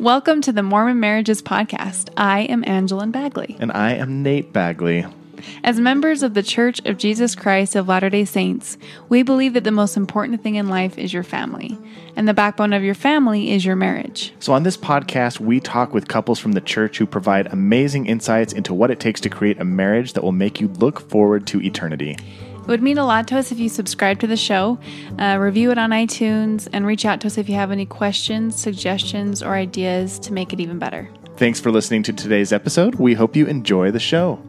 [0.00, 2.08] Welcome to the Mormon Marriages Podcast.
[2.16, 3.56] I am Angeline Bagley.
[3.60, 5.06] And I am Nate Bagley.
[5.62, 8.76] As members of the Church of Jesus Christ of Latter day Saints,
[9.08, 11.78] we believe that the most important thing in life is your family,
[12.16, 14.32] and the backbone of your family is your marriage.
[14.40, 18.52] So, on this podcast, we talk with couples from the church who provide amazing insights
[18.52, 21.62] into what it takes to create a marriage that will make you look forward to
[21.62, 22.16] eternity.
[22.64, 24.78] It would mean a lot to us if you subscribe to the show,
[25.18, 28.56] uh, review it on iTunes, and reach out to us if you have any questions,
[28.58, 31.10] suggestions, or ideas to make it even better.
[31.36, 32.94] Thanks for listening to today's episode.
[32.94, 34.42] We hope you enjoy the show.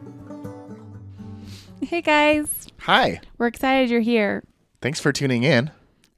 [1.82, 3.20] Hey guys, Hi.
[3.36, 4.42] we're excited you're here.
[4.80, 5.70] Thanks for tuning in.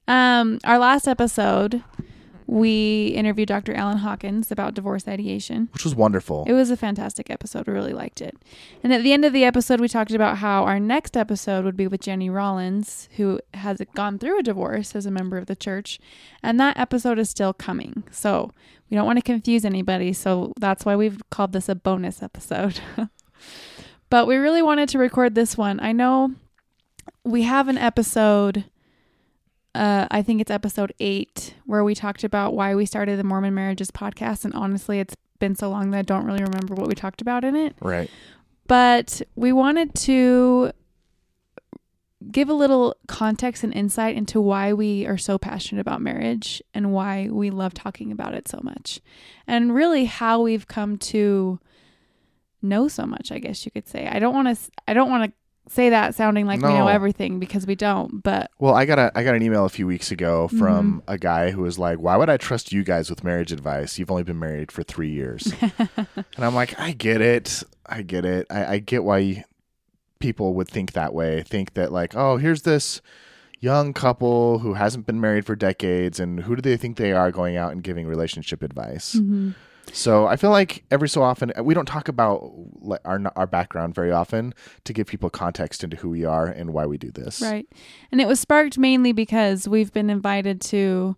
[0.06, 1.82] Um, our last episode,
[2.48, 3.74] we interviewed Dr.
[3.74, 5.68] Alan Hawkins about divorce ideation.
[5.74, 6.44] Which was wonderful.
[6.46, 7.66] It was a fantastic episode.
[7.66, 8.38] We really liked it.
[8.82, 11.76] And at the end of the episode, we talked about how our next episode would
[11.76, 15.54] be with Jenny Rollins, who has gone through a divorce as a member of the
[15.54, 16.00] church.
[16.42, 18.02] And that episode is still coming.
[18.10, 18.50] So
[18.88, 20.14] we don't want to confuse anybody.
[20.14, 22.80] So that's why we've called this a bonus episode.
[24.08, 25.80] but we really wanted to record this one.
[25.80, 26.32] I know
[27.24, 28.64] we have an episode.
[29.74, 33.54] Uh, I think it's episode eight where we talked about why we started the Mormon
[33.54, 34.44] Marriages podcast.
[34.44, 37.44] And honestly, it's been so long that I don't really remember what we talked about
[37.44, 37.76] in it.
[37.80, 38.10] right.
[38.66, 40.72] But we wanted to
[42.30, 46.92] give a little context and insight into why we are so passionate about marriage and
[46.92, 49.00] why we love talking about it so much.
[49.46, 51.60] And really how we've come to
[52.60, 54.08] know so much, I guess you could say.
[54.08, 55.37] I don't want to I don't want to
[55.70, 59.12] say that sounding like we know everything because we don't, but Well, I got a
[59.14, 61.10] I got an email a few weeks ago from Mm-hmm.
[61.12, 63.98] a guy who was like, "Why would I trust you guys with marriage advice?
[63.98, 67.62] You've only been married for three years." and I'm like, "I get it.
[67.86, 68.46] I get it.
[68.50, 69.44] I, I get why
[70.18, 71.42] people would think that way.
[71.42, 73.00] Think that like, oh, here's this
[73.60, 77.30] young couple who hasn't been married for decades, and who do they think they are
[77.32, 79.18] going out and giving relationship advice?"
[79.92, 82.52] So I feel like every so often uh, we don't talk about
[83.04, 84.54] our our background very often
[84.84, 87.40] to give people context into who we are and why we do this.
[87.40, 87.66] Right.
[88.12, 91.16] And it was sparked mainly because we've been invited to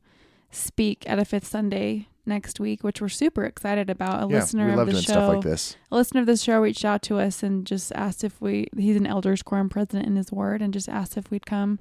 [0.50, 4.22] speak at a Fifth Sunday next week, which we're super excited about.
[4.25, 5.76] A Yeah, listener of the show, stuff like this.
[5.91, 8.69] a listener of the show reached out to us and just asked if we.
[8.76, 11.78] He's an elders quorum president in his ward, and just asked if we'd come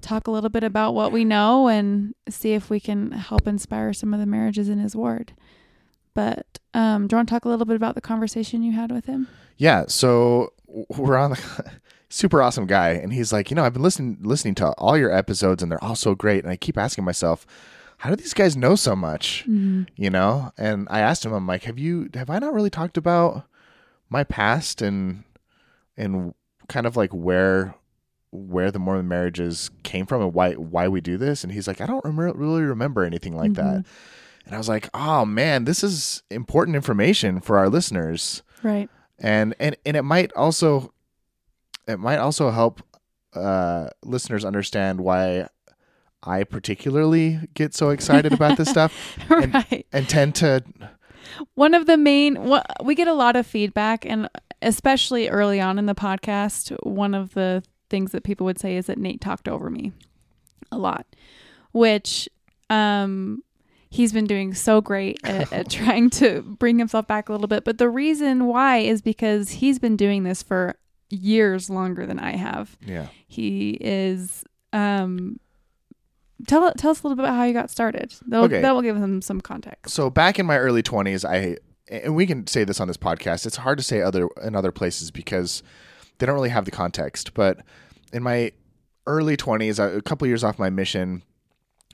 [0.00, 3.92] talk a little bit about what we know and see if we can help inspire
[3.92, 5.32] some of the marriages in his ward.
[6.14, 8.90] But um, do you want to talk a little bit about the conversation you had
[8.90, 9.28] with him?
[9.56, 11.70] Yeah, so we're on the
[12.08, 15.12] super awesome guy, and he's like, you know, I've been listening listening to all your
[15.12, 17.46] episodes, and they're all so great, and I keep asking myself,
[17.98, 19.44] how do these guys know so much?
[19.96, 22.96] You know, and I asked him, I'm like, have you have I not really talked
[22.96, 23.44] about
[24.10, 25.24] my past and
[25.96, 26.34] and
[26.68, 27.74] kind of like where
[28.32, 31.44] where the Mormon marriages came from and why why we do this?
[31.44, 33.84] And he's like, I don't remember, really remember anything like that.
[34.46, 38.88] And I was like, oh man, this is important information for our listeners Right.
[39.18, 40.92] and and and it might also
[41.88, 42.82] it might also help
[43.34, 45.48] uh listeners understand why
[46.22, 49.86] I particularly get so excited about this stuff and, right.
[49.92, 50.62] and tend to
[51.54, 52.38] one of the main
[52.84, 54.28] we get a lot of feedback and
[54.60, 58.86] especially early on in the podcast one of the things that people would say is
[58.86, 59.92] that nate talked over me
[60.70, 61.06] a lot
[61.72, 62.28] which
[62.70, 63.42] um
[63.92, 67.62] he's been doing so great at, at trying to bring himself back a little bit.
[67.62, 70.76] But the reason why is because he's been doing this for
[71.10, 72.74] years longer than i have.
[72.86, 73.08] Yeah.
[73.28, 75.38] He is um
[76.46, 78.14] tell tell us a little bit about how you got started.
[78.28, 78.62] That Okay.
[78.62, 79.94] that will give him some context.
[79.94, 81.58] So back in my early 20s i
[81.90, 84.72] and we can say this on this podcast it's hard to say other in other
[84.72, 85.62] places because
[86.16, 87.34] they don't really have the context.
[87.34, 87.58] But
[88.10, 88.52] in my
[89.06, 91.22] early 20s a couple years off my mission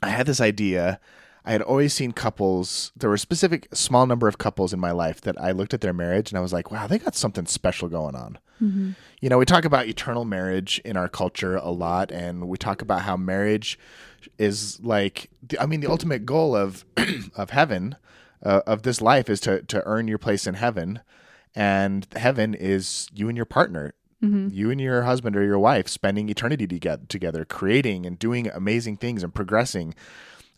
[0.03, 0.99] i had this idea
[1.45, 4.91] i had always seen couples there were a specific small number of couples in my
[4.91, 7.45] life that i looked at their marriage and i was like wow they got something
[7.45, 8.37] special going on.
[9.21, 12.81] You know we talk about eternal marriage in our culture a lot and we talk
[12.81, 13.79] about how marriage
[14.37, 16.83] is like the- i mean the ultimate goal of
[17.35, 17.95] of heaven
[18.43, 20.99] uh, of this life is to to earn your place in heaven
[21.55, 26.27] and heaven is you and your partner you and your husband or your wife spending
[26.27, 29.95] eternity together together creating and doing amazing things and progressing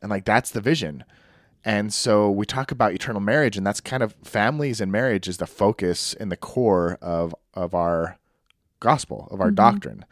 [0.01, 1.03] and like that's the vision.
[1.63, 5.37] And so we talk about eternal marriage and that's kind of families and marriage is
[5.37, 8.17] the focus and the core of of our
[8.79, 9.55] gospel of our mm-hmm.
[9.55, 10.05] doctrine.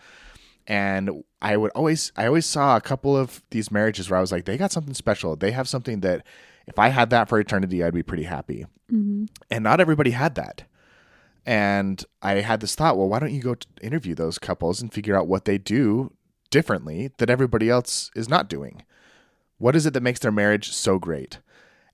[0.68, 4.32] And i would always i always saw a couple of these marriages where i was
[4.32, 5.36] like they got something special.
[5.36, 6.26] They have something that
[6.68, 8.66] if i had that for eternity i'd be pretty happy.
[8.92, 9.26] Mm-hmm.
[9.50, 10.64] And not everybody had that.
[11.48, 15.18] And i had this thought well why don't you go interview those couples and figure
[15.18, 16.14] out what they do
[16.52, 18.84] differently that everybody else is not doing
[19.60, 21.40] what is it that makes their marriage so great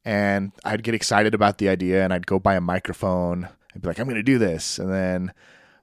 [0.06, 3.88] and I'd get excited about the idea and I'd go buy a microphone and be
[3.88, 4.77] like, I'm going to do this.
[4.77, 5.33] And then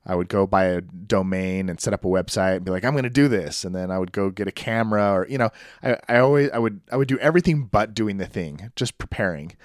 [0.06, 2.92] I would go buy a domain and set up a website and be like, I'm
[2.92, 3.64] going to do this.
[3.64, 5.50] And then I would go get a camera or, you know,
[5.82, 9.56] I, I always, I would, I would do everything but doing the thing, just preparing.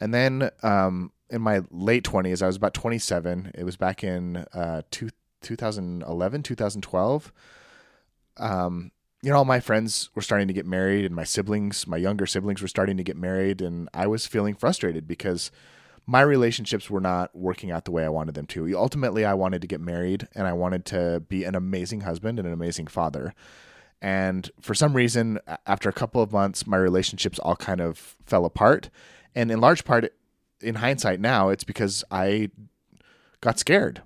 [0.00, 3.52] And then, um, in my late 20s, I was about 27.
[3.54, 5.10] It was back in, uh, two,
[5.42, 7.32] 2011, 2012.
[8.36, 8.92] Um,
[9.22, 12.26] you know, all my friends were starting to get married, and my siblings, my younger
[12.26, 15.50] siblings, were starting to get married, and I was feeling frustrated because
[16.06, 18.74] my relationships were not working out the way I wanted them to.
[18.78, 22.46] Ultimately, I wanted to get married, and I wanted to be an amazing husband and
[22.46, 23.34] an amazing father.
[24.00, 28.44] And for some reason, after a couple of months, my relationships all kind of fell
[28.44, 28.88] apart.
[29.34, 30.12] And in large part,
[30.60, 32.50] in hindsight now, it's because I
[33.40, 34.02] got scared.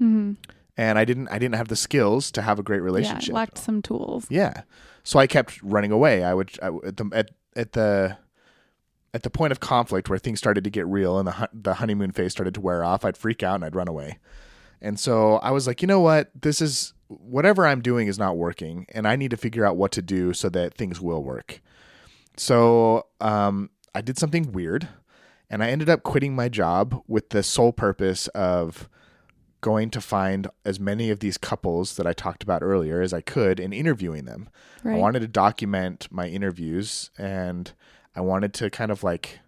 [0.00, 0.32] Mm-hmm.
[0.76, 3.28] And I didn't I didn't have the skills to have a great relationship.
[3.28, 4.26] Yeah, lacked some tools.
[4.28, 4.62] Yeah.
[5.04, 6.22] So I kept running away.
[6.22, 8.18] I would I, at the at, at the
[9.14, 12.12] at the point of conflict where things started to get real and the the honeymoon
[12.12, 14.18] phase started to wear off, I'd freak out and I'd run away.
[14.82, 16.30] And so I was like, you know what?
[16.38, 19.92] This is whatever I'm doing is not working, and I need to figure out what
[19.92, 21.62] to do so that things will work.
[22.36, 24.88] So um, I did something weird,
[25.48, 28.88] and I ended up quitting my job with the sole purpose of
[29.66, 33.20] going to find as many of these couples that I talked about earlier as I
[33.20, 34.48] could in interviewing them.
[34.84, 34.94] Right.
[34.94, 37.72] I wanted to document my interviews and
[38.14, 39.40] I wanted to kind of like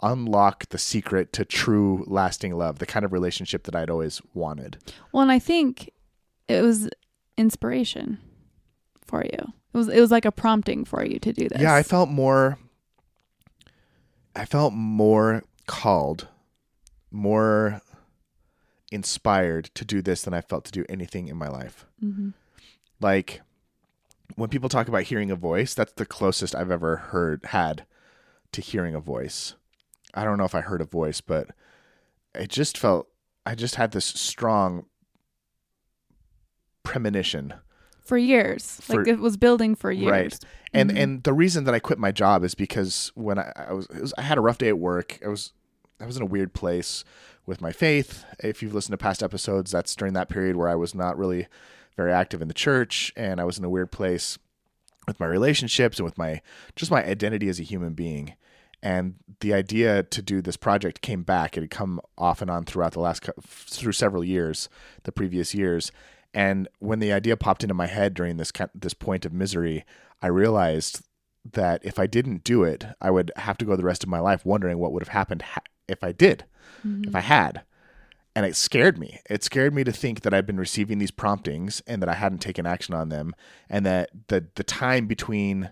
[0.00, 4.78] unlock the secret to true lasting love, the kind of relationship that I'd always wanted.
[5.10, 5.90] Well, and I think
[6.46, 6.88] it was
[7.36, 8.18] inspiration
[9.04, 9.52] for you.
[9.74, 11.60] It was it was like a prompting for you to do this.
[11.60, 12.56] Yeah, I felt more
[14.36, 16.28] I felt more called,
[17.10, 17.80] more
[18.92, 21.86] inspired to do this than I felt to do anything in my life.
[22.02, 22.30] Mm-hmm.
[23.00, 23.42] Like
[24.36, 27.84] when people talk about hearing a voice, that's the closest I've ever heard had
[28.52, 29.54] to hearing a voice.
[30.14, 31.48] I don't know if I heard a voice, but
[32.34, 33.08] it just felt
[33.44, 34.86] I just had this strong
[36.82, 37.54] premonition
[38.00, 38.78] for years.
[38.82, 40.10] For- like it was building for years.
[40.10, 40.38] Right.
[40.72, 41.02] And Mhm.
[41.02, 44.00] and the reason that I quit my job is because when I, I was, it
[44.00, 45.18] was I had a rough day at work.
[45.24, 45.52] I was
[46.00, 47.04] I was in a weird place
[47.46, 48.24] with my faith.
[48.40, 51.46] If you've listened to past episodes, that's during that period where I was not really
[51.96, 54.38] very active in the church and I was in a weird place
[55.06, 56.42] with my relationships and with my
[56.74, 58.34] just my identity as a human being.
[58.82, 61.56] And the idea to do this project came back.
[61.56, 64.68] It had come off and on throughout the last through several years,
[65.04, 65.90] the previous years.
[66.34, 69.84] And when the idea popped into my head during this this point of misery,
[70.20, 71.02] I realized
[71.52, 74.18] that if I didn't do it, I would have to go the rest of my
[74.18, 76.44] life wondering what would have happened ha- if I did,
[76.84, 77.62] if I had.
[78.34, 79.20] And it scared me.
[79.30, 82.40] It scared me to think that I'd been receiving these promptings and that I hadn't
[82.40, 83.34] taken action on them,
[83.70, 85.70] and that the the time between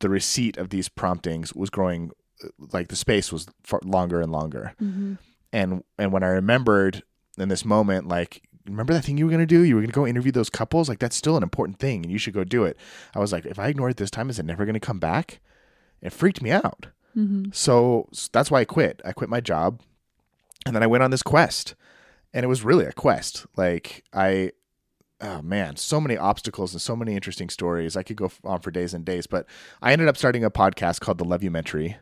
[0.00, 2.10] the receipt of these promptings was growing,
[2.44, 5.18] uh, like the space was far longer and longer Mhm.
[5.52, 7.02] and and when I remembered
[7.38, 9.60] in this moment, like, remember that thing you were gonna do?
[9.60, 10.88] You were gonna go interview those couples.
[10.88, 12.76] Like that's still an important thing, and you should go do it.
[13.14, 15.40] I was like, if I ignore it this time, is it never gonna come back?
[16.02, 16.86] It freaked me out.
[17.16, 17.54] Mhm.
[17.54, 19.00] So that's why I quit.
[19.04, 19.80] I quit my job,
[20.66, 21.74] and then I went on this quest,
[22.32, 23.46] and it was really a quest.
[23.56, 24.52] Like I.
[25.22, 27.94] Oh man, so many obstacles and so many interesting stories.
[27.94, 29.44] I could go on for days and days, but
[29.82, 31.96] I ended up starting a podcast called The Loveumentary,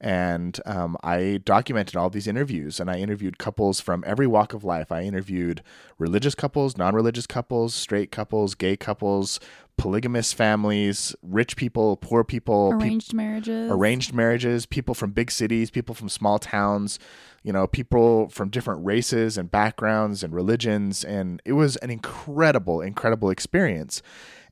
[0.00, 4.64] and um, I documented all these interviews and I interviewed couples from every walk of
[4.64, 4.92] life.
[4.92, 5.62] I interviewed
[5.98, 9.40] religious couples, non religious couples, straight couples, gay couples,
[9.76, 13.70] polygamous families, rich people, poor people, peop- Arranged marriages.
[13.70, 16.98] arranged marriages, people from big cities, people from small towns,
[17.42, 21.04] you know, people from different races and backgrounds and religions.
[21.04, 24.02] And it was an incredible, incredible experience.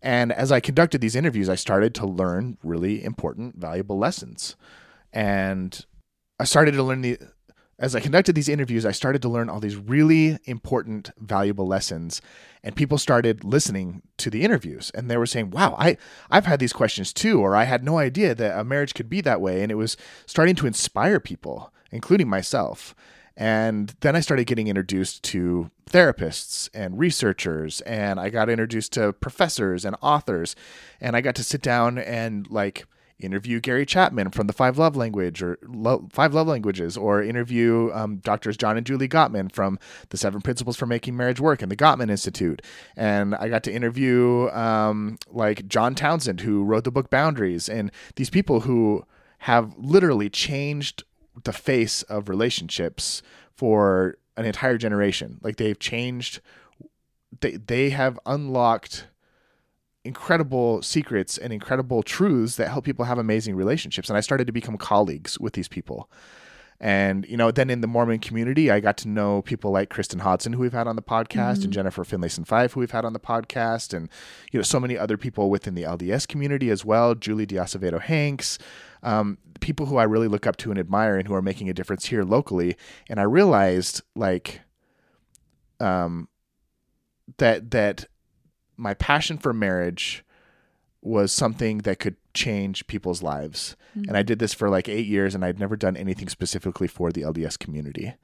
[0.05, 4.57] And as I conducted these interviews, I started to learn really important, valuable lessons.
[5.13, 5.85] And
[6.39, 7.19] I started to learn the,
[7.79, 12.23] as I conducted these interviews, I started to learn all these really important, valuable lessons.
[12.63, 15.97] And people started listening to the interviews and they were saying, wow, I,
[16.31, 19.21] I've had these questions too, or I had no idea that a marriage could be
[19.23, 19.63] that way.
[19.63, 22.95] And it was starting to inspire people, including myself.
[23.37, 29.13] And then I started getting introduced to therapists and researchers, and I got introduced to
[29.13, 30.55] professors and authors,
[31.01, 32.85] and I got to sit down and like
[33.19, 37.91] interview Gary Chapman from the Five Love Language or Lo- Five Love Languages, or interview
[37.93, 39.79] um, doctors John and Julie Gottman from
[40.11, 42.63] the Seven Principles for Making Marriage Work and the Gottman Institute,
[42.97, 47.91] and I got to interview um, like John Townsend, who wrote the book Boundaries, and
[48.17, 49.05] these people who
[49.39, 51.05] have literally changed
[51.45, 53.23] the face of relationships
[53.55, 55.39] for an entire generation.
[55.43, 56.41] Like they've changed
[57.41, 59.07] they they have unlocked
[60.05, 64.09] incredible secrets and incredible truths that help people have amazing relationships.
[64.09, 66.11] And I started to become colleagues with these people.
[66.81, 70.23] And, you know, then in the Mormon community, I got to know people like Kristin
[70.23, 71.65] Hodson, who we've had on the podcast, Mhm.
[71.65, 74.09] and Jennifer Finlayson-Fife, who we've had on the podcast, and,
[74.51, 78.01] you know, so many other people within the LDS community as well, Julie de Azevedo
[78.01, 78.59] Hanks,
[79.05, 81.73] um, people who I really look up to and admire and who are making a
[81.73, 82.77] difference here locally.
[83.09, 84.63] And I realized, like,
[85.79, 86.27] um,
[87.39, 88.07] that, that
[88.83, 90.25] my passion for marriage
[91.01, 93.77] was something that could change people's lives.
[93.95, 94.27] And I mm.
[94.27, 97.59] did this for like eight years, and I'd never done anything specifically for the LDS
[97.59, 98.15] community.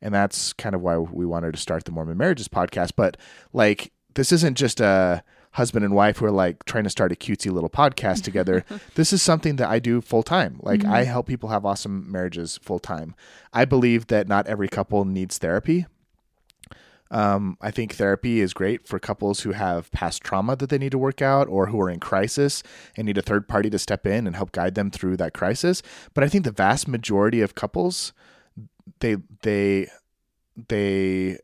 [0.00, 2.92] And that's kind of why we wanted to start the Mormon Marriages podcast.
[2.96, 3.16] But
[3.52, 7.16] like, this isn't just a husband and wife who are like trying to start a
[7.16, 8.64] cutesy little podcast together.
[8.94, 10.58] this is something that I do full time.
[10.62, 11.10] Like, I mm-hmm.
[11.10, 13.14] help people have awesome marriages full time.
[13.52, 15.86] I believe that not every couple needs therapy.
[17.12, 20.92] Um, I think therapy is great for couples who have past trauma that they need
[20.92, 22.62] to work out or who are in crisis
[22.96, 25.82] and need a third party to step in and help guide them through that crisis.
[26.14, 28.12] But I think the vast majority of couples
[29.00, 29.88] they they
[30.68, 31.38] they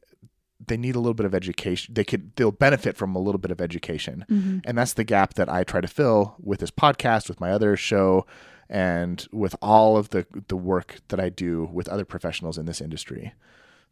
[0.64, 1.94] they need a little bit of education.
[1.94, 4.24] They could they'll benefit from a little bit of education.
[4.30, 4.62] Mhm.
[4.64, 7.76] And that's the gap that I try to fill with this podcast, with my other
[7.76, 8.24] show,
[8.68, 12.80] and with all of the the work that I do with other professionals in this
[12.80, 13.34] industry.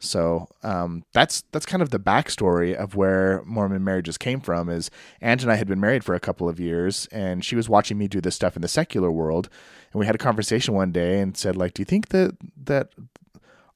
[0.05, 4.69] So um, that's that's kind of the backstory of where Mormon marriages came from.
[4.69, 4.91] Is
[5.23, 7.99] Ange and I had been married for a couple of years, and she was watching
[7.99, 9.49] me do this stuff in the secular world,
[9.93, 12.91] and we had a conversation one day and said, like, do you think that that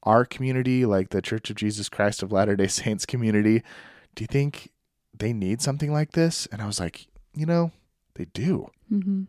[0.03, 3.63] our community, like the Church of Jesus Christ of Latter Day Saints community,
[4.15, 4.71] do you think
[5.17, 6.45] they need something like this?
[6.51, 7.71] And I was like, you know,
[8.15, 8.69] they do.
[8.91, 9.27] Mhm.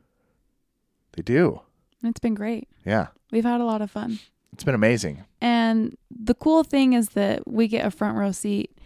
[1.13, 1.63] They do.
[2.05, 2.69] It's been great.
[2.85, 4.19] Yeah, We've had a lot of fun.
[4.53, 5.25] It's been amazing.
[5.41, 8.77] And the cool thing is that we get a front row seat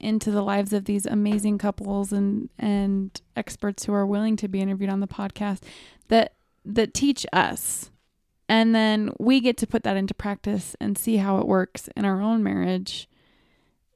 [0.00, 4.60] into the lives of these amazing couples and and experts who are willing to be
[4.60, 5.60] interviewed on the podcast
[6.08, 7.90] that that teach us.
[8.48, 12.04] And then we get to put that into practice and see how it works in
[12.04, 13.08] our own marriage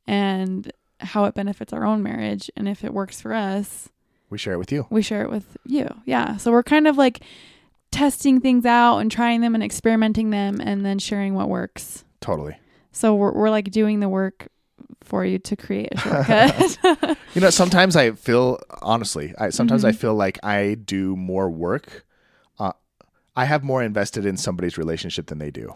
[0.06, 3.88] and how it benefits our own marriage and if it works for us,
[4.30, 4.86] We share it with you.
[4.90, 5.88] we share it with you.
[6.06, 6.36] Yeah.
[6.38, 7.20] So we're kind of like
[7.90, 12.04] testing things out and trying them and experimenting them and then sharing what works.
[12.20, 12.56] Totally.
[12.92, 14.48] So we're, we're like doing the work
[15.02, 15.98] for you to create a
[16.84, 17.18] shortcut.
[17.34, 19.96] You know, sometimes I feel honestly, I sometimes I Mhm.
[19.96, 22.04] feel like I do more work.
[22.58, 22.72] Uh,
[23.36, 25.74] I have more invested in somebody's relationship than they do.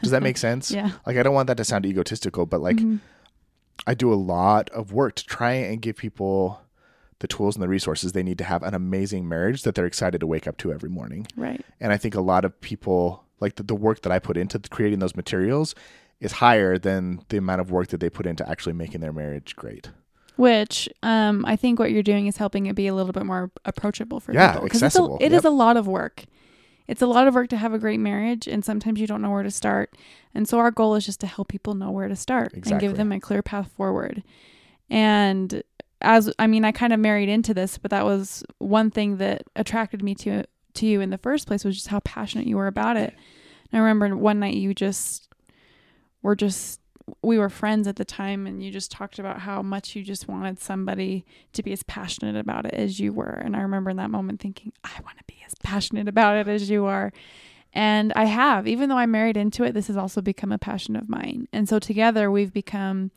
[0.00, 0.70] Does that make sense?
[0.70, 0.92] yeah.
[1.06, 3.00] Like I don't want that to sound egotistical, but like Mhm.
[3.86, 6.60] I do a lot of work to try and give people
[7.22, 10.20] the tools and the resources they need to have an amazing marriage that they're excited
[10.20, 11.26] to wake up to every morning.
[11.36, 11.64] Right.
[11.80, 14.58] And I think a lot of people like the, the work that I put into
[14.58, 15.74] creating those materials
[16.20, 19.56] is higher than the amount of work that they put into actually making their marriage
[19.56, 19.90] great.
[20.36, 23.50] Which um, I think what you're doing is helping it be a little bit more
[23.64, 24.44] approachable for people.
[24.44, 25.16] Yeah, accessible.
[25.16, 25.52] It's a, it is Yep.
[25.52, 26.24] a lot of work.
[26.88, 29.30] It's a lot of work to have a great marriage, and sometimes you don't know
[29.30, 29.96] where to start.
[30.34, 32.96] And so our goal is just to help people know where to start and give
[32.96, 34.22] them a clear path forward.
[34.90, 35.62] And
[36.02, 39.42] as I mean, I kind of married into this, but that was one thing that
[39.56, 40.44] attracted me to
[40.74, 43.14] to you in the first place was just how passionate you were about it.
[43.70, 45.28] And I remember one night you just
[46.22, 46.80] were just
[47.20, 50.28] we were friends at the time and you just talked about how much you just
[50.28, 53.40] wanted somebody to be as passionate about it as you were.
[53.44, 56.48] And i remember in that moment thinking i want to be as passionate about it
[56.48, 57.12] as you are.
[57.72, 60.96] And i have even though i married into it this has also become a passion
[60.96, 61.48] of mine.
[61.52, 63.10] And so together we've become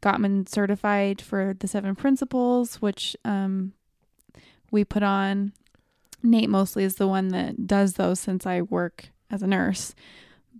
[0.00, 3.72] gottman certified for the seven principles which um,
[4.70, 5.52] we put on
[6.22, 9.94] nate mostly is the one that does those since i work as a nurse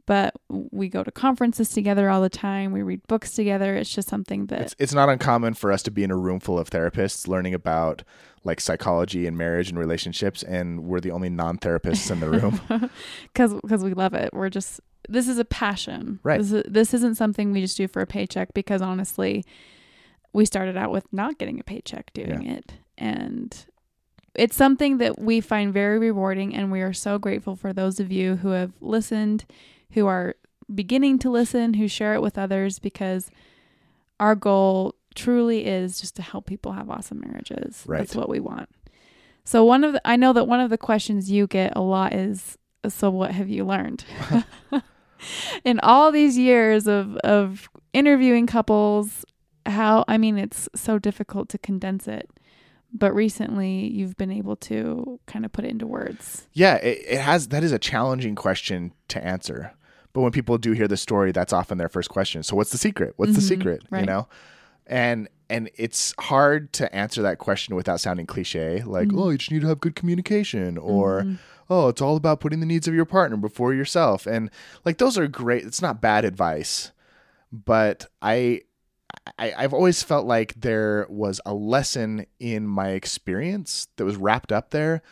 [0.09, 2.73] but we go to conferences together all the time.
[2.73, 3.76] We read books together.
[3.76, 6.40] It's just something that It's it's not uncommon for us to be in a room
[6.40, 8.04] full of therapists learning about
[8.42, 12.59] like psychology and marriage and relationships and we're the only non-therapists in the room.
[13.35, 14.33] because because we love it.
[14.33, 16.21] We're just this is a passion.
[16.23, 16.38] Right.
[16.38, 19.45] This, is, this isn't something we just do for a paycheck because honestly,
[20.33, 23.67] we started out with not getting a paycheck doing it, and
[24.35, 28.12] it's something that we find very rewarding, and we are so grateful for those of
[28.12, 29.45] you who have listened,
[29.93, 30.37] who are
[30.73, 33.31] beginning to listen, who share it with others, because
[34.21, 37.83] our goal truly is just to help people have awesome marriages.
[37.87, 37.99] Right.
[37.99, 38.69] That's what we want.
[39.45, 42.12] So one of the, I know that one of the questions you get a lot
[42.12, 44.04] is so what have you learned?
[45.64, 49.25] In all these years of of interviewing couples,
[49.66, 52.30] how I mean it's so difficult to condense it.
[52.92, 56.47] But recently you've been able to kind of put it into words.
[56.52, 59.73] yeah, it, it has that is a challenging question to answer.
[60.12, 62.42] But when people do hear the story, that's often their first question.
[62.44, 63.14] So what's the secret?
[63.16, 63.82] What's the Mhm, secret?
[63.92, 64.28] You know?
[64.87, 69.18] And and it's hard to answer that question without sounding cliche, like, Mm-hmm.
[69.18, 71.26] oh, you just need to have good communication, or
[71.70, 74.26] oh, it's all about putting the needs of your partner before yourself.
[74.26, 74.50] And
[74.84, 75.64] like those are great.
[75.64, 76.92] It's not bad advice,
[77.52, 78.62] but I,
[79.38, 84.52] I I've always felt like there was a lesson in my experience that was wrapped
[84.52, 85.02] up there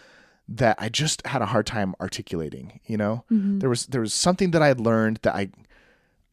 [0.48, 3.24] that I just had a hard time articulating, you know?
[3.30, 3.58] Mm-hmm.
[3.58, 5.50] There was there was something that I had learned that I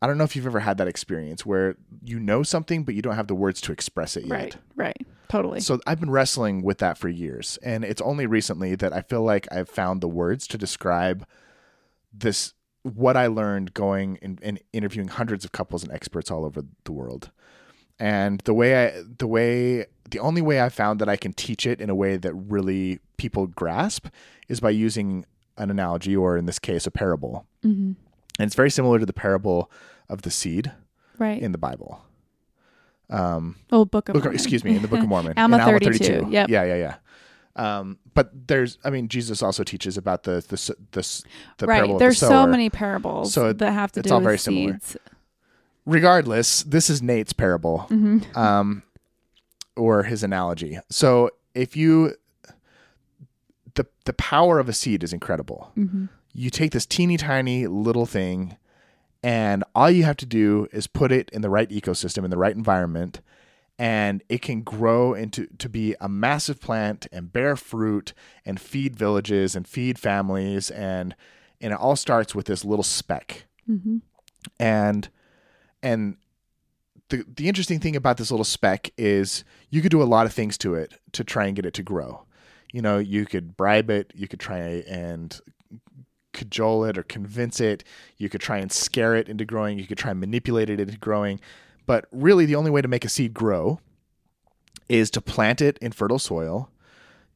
[0.03, 3.01] I don't know if you've ever had that experience where you know something but you
[3.01, 4.31] don't have the words to express it yet.
[4.31, 4.57] Right.
[4.75, 5.07] Right.
[5.29, 5.62] Totally.
[5.62, 9.24] So I've been wrestling with that for years, and it's only recently that I feel
[9.24, 11.25] like I've found the words to describe
[12.13, 16.65] this what I learned going and, and interviewing hundreds of couples and experts all over
[16.83, 17.31] the world.
[17.98, 21.65] And the way I the way the only way I found that I can teach
[21.65, 24.07] it in a way that really people grasp
[24.50, 25.25] is by using
[25.57, 27.48] an analogy or in this case a parable.
[27.63, 27.93] mm-hmm.
[28.39, 29.72] And it's very similar to the parable
[30.10, 30.72] of the seed
[31.17, 31.41] Right.
[31.41, 32.01] in the Bible.
[33.10, 34.36] Um oh, Book of Book, Mormon.
[34.39, 35.33] excuse me, in the Book of Mormon.
[35.38, 36.50] Alma in Alma 32, yep.
[36.50, 36.95] Yeah, yeah, yeah.
[37.55, 41.24] Um, but there's, I mean, Jesus also teaches about the the the,
[41.60, 41.75] the right.
[41.77, 44.19] parable There's of the so many parables So it- that have to it's do all
[44.19, 44.74] with very similar.
[44.74, 44.98] seeds.
[45.86, 48.38] Regardless, this is Nate's parable, Mm-hmm.
[48.39, 48.83] um,
[49.75, 50.79] or his analogy.
[50.89, 52.13] So if you,
[53.75, 55.72] the the power of a seed is incredible.
[55.77, 56.05] Mm-hmm.
[56.33, 58.55] You take this teeny tiny little thing,
[59.23, 62.37] and all you have to do is put it in the right ecosystem, in the
[62.37, 63.21] right environment,
[63.79, 68.13] and it can grow into to be a massive plant and bear fruit
[68.45, 71.15] and feed villages and feed families and
[71.61, 73.99] and it all starts with this little speck Mm-hmm.
[74.59, 75.07] and
[75.81, 76.17] and
[77.09, 80.33] the the interesting thing about this little speck is you could do a lot of
[80.33, 82.23] things to it to try and get it to grow.
[82.73, 85.39] You know, you could bribe it, you could try and
[86.33, 87.83] cajole it or convince it,
[88.17, 90.97] you could try and scare it into growing, you could try and manipulate it into
[90.97, 91.39] growing.
[91.85, 93.79] But really the only way to make a seed grow
[94.89, 96.69] is to plant it in fertile soil,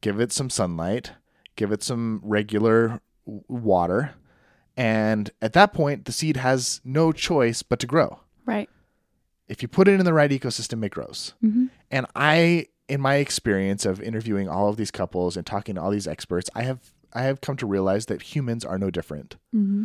[0.00, 1.12] give it some sunlight,
[1.56, 4.14] give it some regular water,
[4.76, 8.70] and at that point the seed has no choice but to grow Right.
[9.48, 11.66] if you put it in the right ecosystem it grows Mm-hmm.
[11.90, 15.90] and i in my experience of interviewing all of these couples and talking to all
[15.90, 16.78] these experts i have
[17.12, 19.84] i have come to realize that humans are no different Mm-hmm.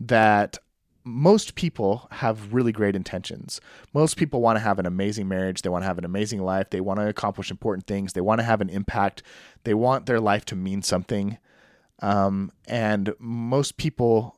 [0.00, 0.58] that
[1.04, 3.60] most people have really great intentions.
[3.92, 5.62] Most people want to have an amazing marriage.
[5.62, 6.70] They want to have an amazing life.
[6.70, 8.12] They want to accomplish important things.
[8.12, 9.20] They want to have an impact.
[9.64, 11.38] They want their life to mean something.
[12.00, 14.36] Um, and most people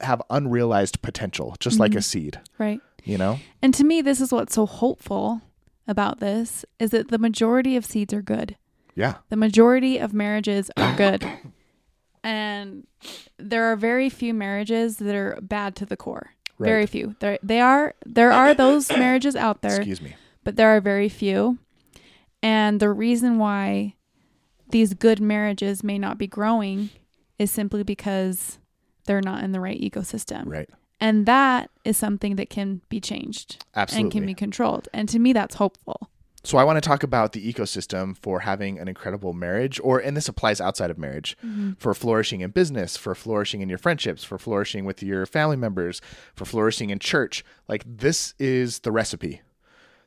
[0.00, 2.80] have unrealized potential, just like a seed, Right.
[3.04, 3.38] you know?
[3.60, 5.42] And to me, this is what's so hopeful
[5.86, 8.56] about this is that the majority of seeds are good.
[8.94, 9.16] Yeah.
[9.28, 11.22] The majority of marriages are good.
[12.28, 12.86] And
[13.38, 16.32] there are very few marriages that are bad to the core.
[16.58, 17.14] Very few.
[17.20, 20.14] There they are there are those marriages out there, Excuse me.
[20.44, 21.58] but there are very few.
[22.42, 23.94] And the reason why
[24.70, 26.90] these good marriages may not be growing
[27.38, 28.58] is simply because
[29.06, 30.42] they're not in the right ecosystem.
[30.46, 30.68] Right.
[31.00, 34.02] And that is something that can be changed Absolutely.
[34.02, 34.88] and can be controlled.
[34.92, 36.10] And to me that's hopeful.
[36.44, 40.16] So I want to talk about the ecosystem for having an incredible marriage, or and
[40.16, 41.36] this applies outside of marriage,
[41.78, 46.00] for flourishing in business, for flourishing in your friendships, for flourishing with your family members,
[46.34, 47.44] for flourishing in church.
[47.66, 49.42] Like this is the recipe.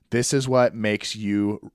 [0.10, 1.72] This is what makes you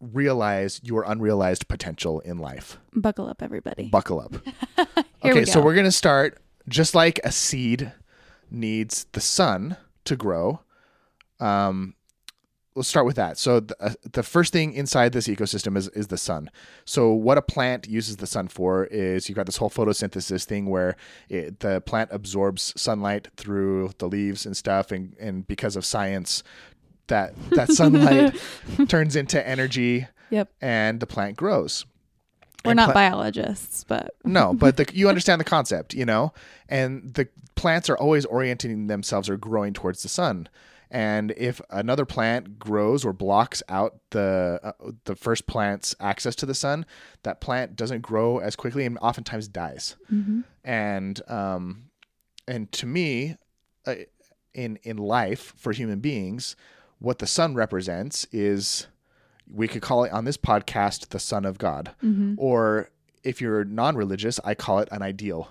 [0.00, 2.78] realize your unrealized potential in life.
[2.94, 3.88] Buckle up everybody.
[3.88, 4.34] Buckle up.
[5.24, 7.92] Okay, we so we're going to start just like a seed
[8.50, 10.58] needs the sun to grow.
[11.38, 11.94] Um,
[12.74, 13.38] let's start with that.
[13.38, 16.50] So the, uh, the first thing inside this ecosystem is is the sun.
[16.84, 20.66] So what a plant uses the sun for is you've got this whole photosynthesis thing
[20.66, 20.96] where
[21.28, 26.42] it, the plant absorbs sunlight through the leaves and stuff, and and because of science,
[27.08, 28.40] that that sunlight
[28.88, 30.50] turns into energy, Yep.
[30.60, 31.84] and the plant grows.
[32.64, 36.32] We're not pla- biologists, but no, but the, you understand the concept, you know?
[36.68, 40.48] And the plants are always orienting themselves or growing towards the sun.
[40.94, 44.72] And if another plant grows or blocks out the uh,
[45.04, 46.84] the first plant's access to the sun,
[47.22, 49.96] that plant doesn't grow as quickly and oftentimes dies.
[50.62, 51.84] And um,
[52.46, 53.36] and to me,
[53.86, 53.94] uh,
[54.52, 56.56] in in life for human beings,
[56.98, 58.86] what the sun represents is
[59.50, 61.94] we could call it on this podcast the Son of God,
[62.38, 62.90] or
[63.24, 65.48] if you're non-religious, I call it an ideal.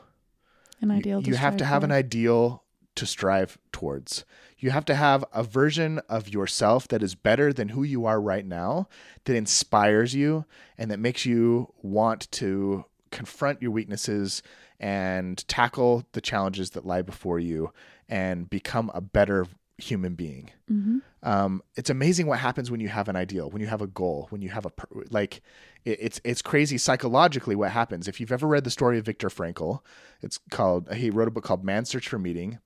[0.82, 1.21] an You- ideal.
[1.23, 2.63] You, have to have an ideal
[3.02, 4.26] to strive towards.
[4.60, 8.22] You have to have a version of yourself that is better than who you are
[8.22, 8.88] right now,
[9.26, 10.46] that inspires you
[10.78, 14.44] and that makes you want to confront your weaknesses
[14.80, 17.74] and tackle the challenges that lie before you
[18.08, 19.48] and become a better
[19.80, 20.52] human being.
[20.72, 21.00] Mm-hmm.
[21.24, 24.28] Um, it's amazing what happens when you have an ideal, when you have a goal,
[24.30, 25.42] when you have a per- like.
[25.86, 28.08] It, it's it's crazy psychologically what happens.
[28.08, 29.80] If you've ever read the story of Viktor Frankl,
[30.22, 32.60] it's called he wrote a book called Man's Search for Meaning,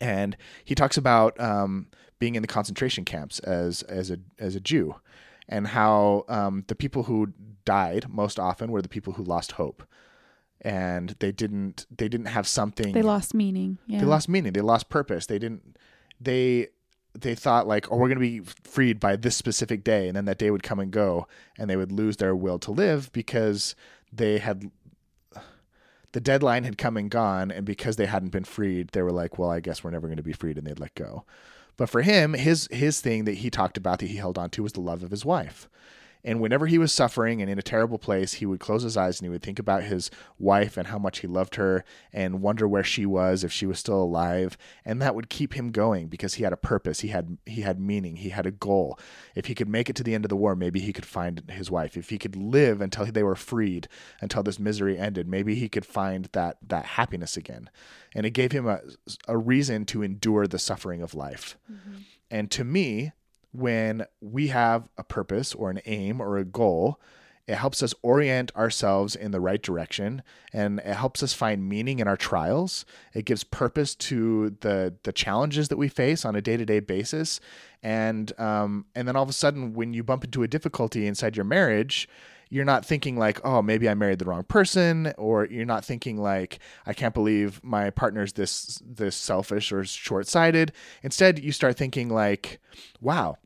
[0.00, 1.86] and he talks about um,
[2.18, 4.96] being in the concentration camps as as a as a Jew,
[5.48, 7.32] and how um, the people who
[7.64, 9.82] died most often were the people who lost hope,
[10.60, 13.78] and they didn't they didn't have something They lost meaning.
[13.86, 14.00] Yeah.
[14.00, 15.76] they lost meaning they lost purpose they didn't
[16.20, 16.68] they
[17.18, 20.24] they thought like oh we're going to be freed by this specific day and then
[20.24, 21.26] that day would come and go
[21.58, 23.74] and they would lose their will to live because
[24.12, 24.70] they had
[26.14, 29.36] the deadline had come and gone and because they hadn't been freed they were like
[29.36, 31.24] well i guess we're never going to be freed and they'd let go.
[31.76, 34.62] But for him his his thing that he talked about that he held on to
[34.62, 35.68] was the love of his wife
[36.24, 39.20] and whenever he was suffering and in a terrible place, he would close his eyes
[39.20, 42.66] and he would think about his wife and how much he loved her and wonder
[42.66, 44.56] where she was if she was still alive.
[44.86, 47.00] And that would keep him going because he had a purpose.
[47.00, 48.16] He had he had meaning.
[48.16, 48.98] He had a goal.
[49.34, 51.42] If he could make it to the end of the war, maybe he could find
[51.50, 51.94] his wife.
[51.96, 53.86] If he could live until they were freed,
[54.22, 57.68] until this misery ended, maybe he could find that that happiness again.
[58.14, 58.80] And it gave him a,
[59.28, 61.58] a reason to endure the suffering of life.
[61.70, 61.96] Mm-hmm.
[62.30, 63.12] And to me,
[63.54, 67.00] when we have a purpose or an aim or a goal,
[67.46, 71.98] it helps us orient ourselves in the right direction and it helps us find meaning
[71.98, 72.84] in our trials.
[73.12, 77.40] It gives purpose to the the challenges that we face on a day-to-day basis.
[77.82, 81.36] And um, and then all of a sudden when you bump into a difficulty inside
[81.36, 82.08] your marriage,
[82.50, 86.16] you're not thinking like, oh, maybe I married the wrong person, or you're not thinking
[86.18, 90.72] like, I can't believe my partner's this this selfish or short-sighted.
[91.02, 92.60] Instead, you start thinking like,
[93.00, 93.36] wow,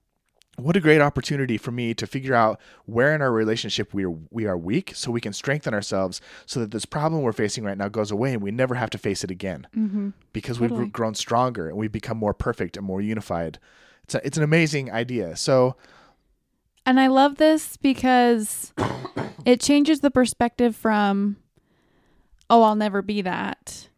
[0.57, 4.15] what a great opportunity for me to figure out where in our relationship we are
[4.31, 7.79] we are weak so we can strengthen ourselves so that this problem we're facing right
[7.79, 10.09] now goes away and we never have to face it again Mm-hmm.
[10.33, 10.81] because Totally.
[10.81, 13.61] we've grown stronger and we've become more perfect and more unified
[14.03, 15.77] it's a, it's an amazing idea so
[16.89, 18.73] And I love this because
[19.45, 21.37] it changes the perspective from,
[22.49, 23.91] oh, I'll never be that.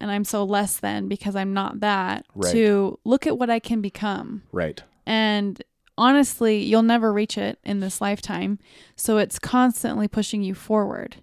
[0.00, 2.50] And I'm so less than because I'm not that, Right.
[2.50, 4.42] to look at what I can become.
[4.50, 5.62] right And
[5.96, 8.58] honestly, you'll never reach it in this lifetime.
[8.96, 11.22] So it's constantly pushing you forward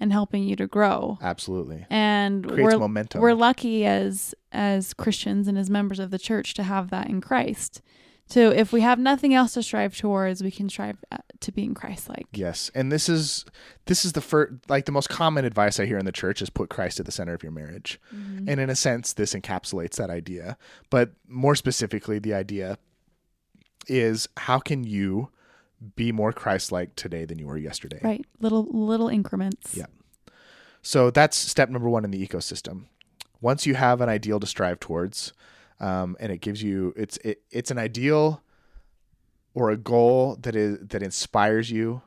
[0.00, 1.16] and helping you to grow.
[1.22, 6.18] absolutely And creates we're, momentum we're lucky as as Christians and as members of the
[6.18, 7.82] church to have that in Christ.
[8.28, 11.74] So if we have nothing else to strive towards, we can strive uh, to being
[11.74, 12.26] Christ-like.
[12.32, 13.44] yes and this is
[13.84, 16.48] this is the first like the most common advice i hear in the church is
[16.50, 18.48] put christ at the center of your marriage Mm-hmm.
[18.48, 20.56] And in a sense, this encapsulates that idea.
[20.90, 22.78] But more specifically, the idea
[23.86, 25.30] is how can you
[25.94, 28.00] be more Christ like today than you were yesterday?
[28.02, 29.76] Right, little little increments.
[29.76, 29.86] Yeah.
[30.82, 32.84] So that's step number one in the ecosystem.
[33.40, 35.32] Once you have an ideal to strive towards,
[35.80, 38.42] um, and it gives you it's it, it's an ideal
[39.54, 42.02] or a goal that is that inspires you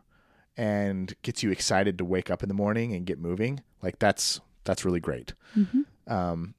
[0.57, 3.61] and gets you excited to wake up in the morning and get moving.
[3.81, 5.33] Like that's that's really great.
[5.57, 5.85] Mhm.
[6.07, 6.53] Um,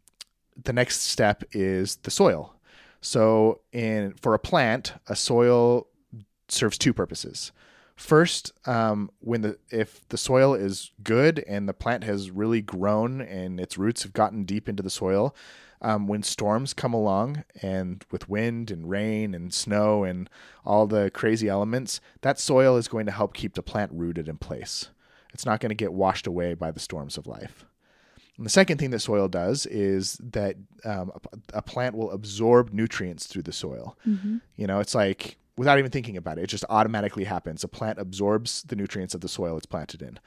[0.62, 2.54] the next step is the soil.
[3.00, 5.86] So in for a plant, a soil
[6.48, 7.52] serves two purposes.
[7.96, 13.20] First, um, when the if the soil is good and the plant has really grown
[13.20, 15.34] and its roots have gotten deep into the soil,
[15.82, 20.28] um, when storms come along and with wind and rain and snow and
[20.64, 24.36] all the crazy elements, that soil is going to help keep the plant rooted in
[24.36, 24.90] place.
[25.32, 27.64] It's not going to get washed away by the storms of life.
[28.36, 31.12] And the second thing that soil does is that um,
[31.52, 33.98] a, a plant will absorb nutrients through the soil.
[34.06, 34.40] Mhm.
[34.56, 37.62] You know, it's like without even thinking about it, it just automatically happens.
[37.62, 40.18] A plant absorbs the nutrients of the soil it's planted in.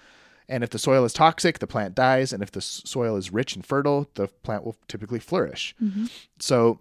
[0.50, 2.34] And if the soil is toxic, the plant dies.
[2.34, 5.74] And if the s- soil is rich and fertile, the plant will typically flourish.
[5.82, 6.12] Mhm.
[6.40, 6.80] So,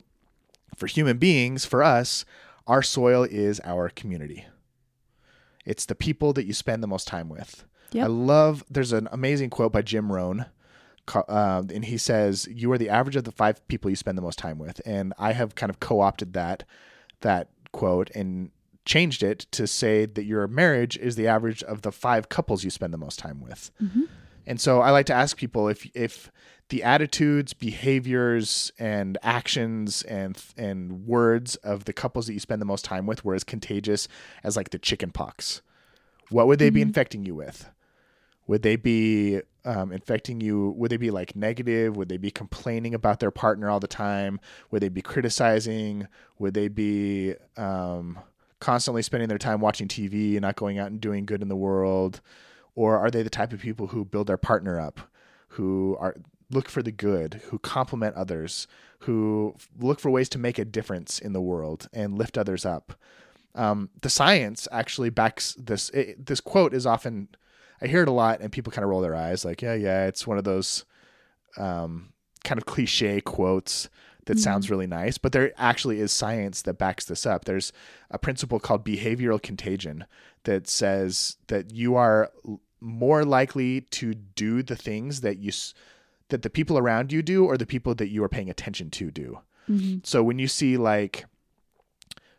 [0.77, 2.25] for human beings, for us,
[2.67, 4.47] our soil is our community.
[5.65, 7.65] It's the people that you spend the most time with.
[7.93, 8.05] Yep.
[8.05, 10.47] I love, there's an amazing quote by Jim Rohn.
[11.15, 14.23] Uh, and he says, You are the average of the five people you spend the
[14.23, 14.81] most time with.
[14.87, 16.65] And I have kind of co opted that,
[17.21, 18.51] that quote and
[18.85, 22.71] changed it to say that your marriage is the average of the five couples you
[22.71, 23.71] spend the most time with.
[23.83, 24.09] Mhm.
[24.47, 26.31] And so I like to ask people if if
[26.69, 32.67] the attitudes, behaviors, and actions and and words of the couples that you spend the
[32.67, 34.09] most time with were as contagious
[34.43, 35.63] as like the chicken pox,
[36.31, 36.87] what would they be Mhm.
[36.89, 37.69] infecting you with?
[38.49, 40.71] Would they be um, infecting you?
[40.77, 41.97] Would they be like negative?
[41.97, 44.41] Would they be complaining about their partner all the time?
[44.73, 46.09] Would they be criticizing?
[46.41, 48.19] Would they be um,
[48.63, 51.57] constantly spending their time watching TV and not going out and doing good in the
[51.57, 52.21] world?
[52.77, 55.01] Or are they the type of people who build their partner up,
[55.49, 56.15] who are
[56.49, 58.69] look for the good, who compliment others,
[59.01, 62.95] who look for ways to make a difference in the world and lift others up.
[63.55, 65.91] Um, the science actually backs this.
[65.91, 67.29] It, this quote is often,
[67.81, 70.07] I hear it a lot, and people kind of roll their eyes, like, yeah, yeah,
[70.07, 70.85] it's one of those
[71.57, 72.13] um,
[72.45, 73.89] kind of cliche quotes
[74.27, 77.45] that sounds really nice, but there actually is science that backs this up.
[77.45, 77.73] There's
[78.11, 80.05] a principle called behavioral contagion
[80.45, 82.31] that says that you are
[82.81, 85.53] more likely to do the things that you
[86.29, 89.11] that the people around you do or the people that you are paying attention to
[89.11, 89.41] do.
[90.05, 91.27] So when you see like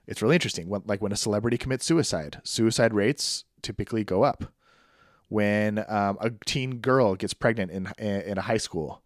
[0.07, 4.45] it's really interesting when like when a celebrity commits suicide, suicide rates typically go up.
[5.29, 9.02] When um, a teen girl gets pregnant in in a high school,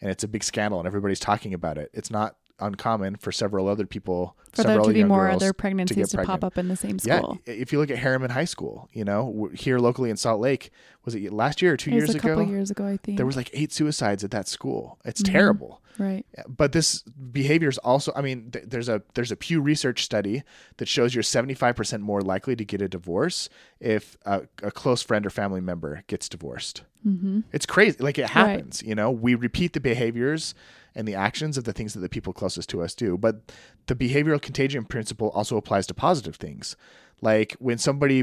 [0.00, 3.68] and it's a big scandal and everybody's talking about it, it's not uncommon for several
[3.68, 6.76] other people For there to be more other pregnancies get to, pop up in the
[6.76, 7.38] same school.
[7.46, 10.70] Yeah, if you look at Herriman High School, you know, here locally in Salt Lake,
[11.04, 12.50] was it last year or two it was years a couple ago?
[12.50, 13.16] years ago, I think.
[13.16, 14.98] There was like eight suicides at that school.
[15.04, 15.32] It's Mhm.
[15.32, 16.24] terrible right.
[16.48, 20.44] but this behavior is also i mean th- there's a there's a pew research study
[20.76, 23.48] that shows you're 75% more likely to get a divorce
[23.80, 27.40] if a, a close friend or family member gets divorced Mm-hmm.
[27.52, 30.52] it's crazy like it happens you know we repeat the behaviors
[30.98, 33.52] and the actions of the things that the people closest to us do but
[33.86, 36.76] the behavioral contagion principle also applies to positive things
[37.22, 38.22] like when somebody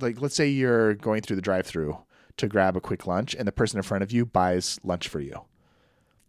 [0.00, 1.96] like let's say you're going through the drive-through
[2.36, 5.20] to grab a quick lunch and the person in front of you buys lunch for
[5.20, 5.42] you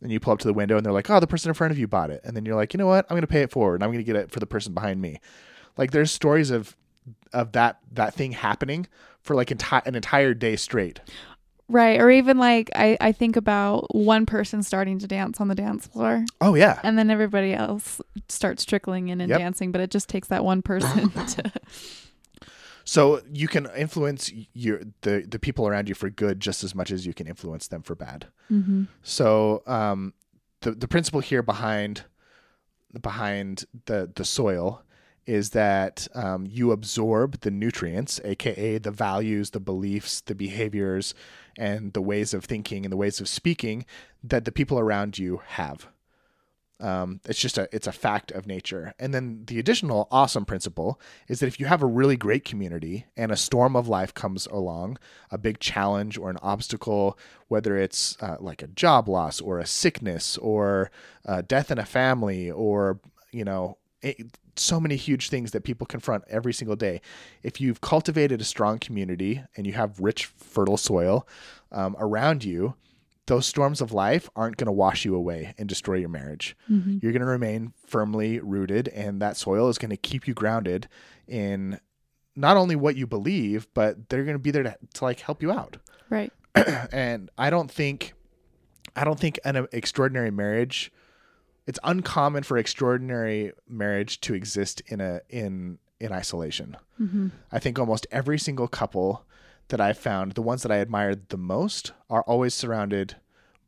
[0.02, 1.72] and you pull up to the window and they're like, "Oh, the person in front
[1.72, 3.06] of you bought it," and then you're like, "You know what?
[3.10, 3.76] I'm going to pay it forward.
[3.76, 5.20] and I'm going to get it for the person behind me."
[5.78, 6.76] Like there's stories of
[7.34, 8.88] of that that thing happening
[9.22, 11.00] for like enti- an entire day straight.
[11.70, 12.00] Right.
[12.00, 15.88] Or even like I, I think about one person starting to dance on the dance
[15.88, 19.40] floor Oh yeah, and then everybody else starts trickling in and Yep.
[19.40, 21.52] dancing, but it just takes that one person to
[22.88, 26.90] so you can influence your the the people around you for good just as much
[26.90, 28.28] as you can influence them for bad.
[28.50, 28.86] mm-hmm.
[29.04, 30.14] So um,
[30.62, 32.06] the the principle here behind
[33.02, 34.84] behind the the soil
[35.26, 41.14] is that um, you absorb the nutrients, aka the values, the beliefs, the behaviors,
[41.58, 43.86] and the ways of thinking and the ways of speaking
[44.24, 45.88] that the people around you have.
[46.80, 48.94] Um, it's just a it's a fact of nature.
[49.00, 53.08] And then the additional awesome principle is that if you have a really great community
[53.16, 55.00] and a storm of life comes along,
[55.32, 57.18] a big challenge or an obstacle,
[57.48, 60.92] whether it's uh, like a job loss or a sickness or
[61.26, 63.00] uh, death in a family or
[63.32, 67.02] you know it, so many huge things that people confront every single day.
[67.44, 71.28] If you've cultivated a strong community and you have rich, fertile soil
[71.72, 72.76] um, around you,
[73.28, 76.56] those storms of life aren't going to wash you away and destroy your marriage.
[76.72, 77.00] Mm-hmm.
[77.02, 80.88] You're going to remain firmly rooted, and that soil is going to keep you grounded
[81.28, 81.80] in
[82.36, 85.42] not only what you believe, but they're going to be there to, to like help
[85.42, 85.78] you out.
[86.10, 86.32] Right.
[86.92, 88.14] and I don't think,
[88.96, 90.92] I don't think an extraordinary marriage.
[91.68, 96.78] It's uncommon for extraordinary marriage to exist in a in in isolation.
[97.00, 97.28] Mm-hmm.
[97.52, 99.26] I think almost every single couple
[99.68, 103.16] that I've found, the ones that I admired the most, are always surrounded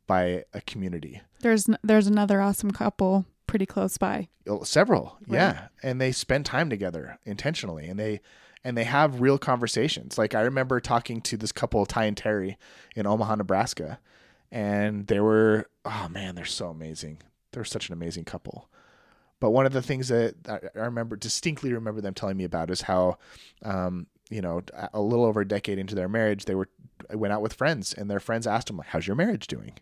[0.06, 1.20] by a community.
[1.40, 4.28] There's n- there's another awesome couple pretty close by.
[4.48, 5.34] Oh, Several, Right.
[5.38, 8.20] yeah, and they spend time together intentionally, and they
[8.64, 10.16] and they have real conversations.
[10.18, 12.56] Like I remember talking to this couple, Ty and Terry,
[12.96, 13.98] in Omaha, Nebraska,
[14.50, 17.18] and they were, oh man, they're so amazing.
[17.52, 18.68] They're such an amazing couple.
[19.40, 22.82] But one of the things that I remember distinctly remember them telling me about is
[22.82, 23.16] how,
[23.62, 26.68] um, you know, a little over a decade into their marriage, they were
[27.14, 29.78] went out with friends, and their friends asked them, like, "How's your marriage doing?"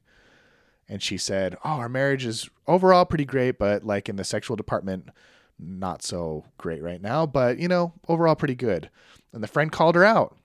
[0.88, 4.56] And she said, "Oh, our marriage is overall pretty great, but like in the sexual
[4.56, 5.08] department,
[5.58, 7.26] not so great right now.
[7.26, 8.90] But you know, overall pretty good."
[9.32, 10.38] And the friend called her out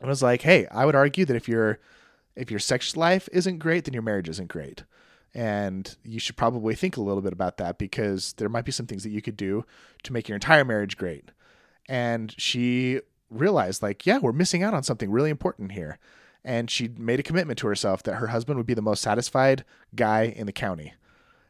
[0.00, 1.78] and was like, "Hey, I would argue that if your
[2.34, 4.82] if your sex life isn't great, then your marriage isn't great."
[5.34, 8.86] And you should probably think a little bit about that because there might be some
[8.86, 9.64] things that you could do
[10.02, 11.30] to make your entire marriage great.
[11.88, 15.98] And she realized, like, yeah, we're missing out on something really important here.
[16.44, 19.64] And she made a commitment to herself that her husband would be the most satisfied
[19.94, 20.94] guy in the county.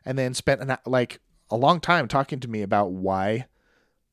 [0.05, 3.47] And then spent an, like a long time talking to me about why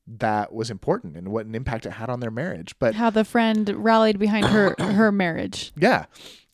[0.06, 2.74] that was important and what an impact it had on their marriage.
[2.78, 5.72] But How the friend rallied behind her her marriage.
[5.76, 6.06] yeah,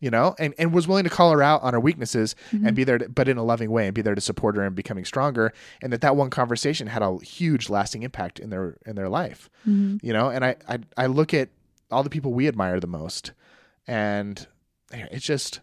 [0.04, 2.66] you know, and, and was willing to call her out on her weaknesses Mm-hmm.
[2.66, 4.64] and be there, to, but in a loving way, and be there to support her
[4.66, 5.52] in becoming stronger.
[5.80, 9.48] And that that one conversation had a huge, lasting impact in their in their life.
[9.66, 10.06] Mm-hmm.
[10.06, 11.48] You know, and I I, I look at
[11.90, 13.32] all the people we admire the most,
[13.86, 14.46] and
[14.92, 15.60] it's just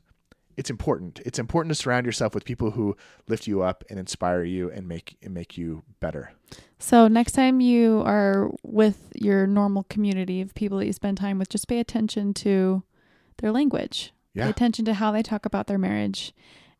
[0.57, 1.21] it's important.
[1.25, 2.95] It's important to surround yourself with people who
[3.27, 6.33] lift you up and inspire you and make and make you better.
[6.79, 11.37] So next time you are with your normal community of people that you spend time
[11.37, 12.83] with, just pay attention to
[13.37, 14.13] their language.
[14.35, 16.33] Pay attention to how they talk about their marriage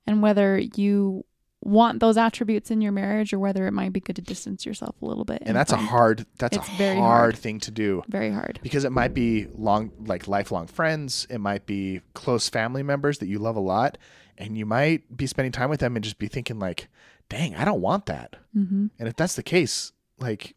[0.08, 1.26] and whether you
[1.64, 5.00] want those attributes in your marriage or whether it might be good to distance yourself
[5.02, 5.44] a little bit.
[5.46, 7.38] And that's a hard that's a very hard, hard.
[7.38, 8.60] thing to do very hard.
[8.64, 13.28] because it might be long like lifelong friends, it might be close family members that
[13.28, 13.98] you love a lot
[14.40, 16.88] and you might be spending time with them and just be thinking like,
[17.30, 20.56] "Dang, I don't want that." hmm And if that's the case, like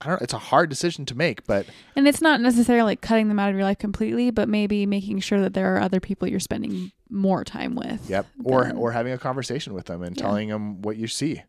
[0.00, 3.28] I don't it's a hard decision to make, but And it's not necessarily like cutting
[3.28, 6.28] them out of your life completely, but maybe making sure that there are other people
[6.28, 8.08] you're spending more time with.
[8.10, 8.26] Yep.
[8.44, 10.22] Or or having a conversation with them and Yeah.
[10.22, 11.42] telling them what you see.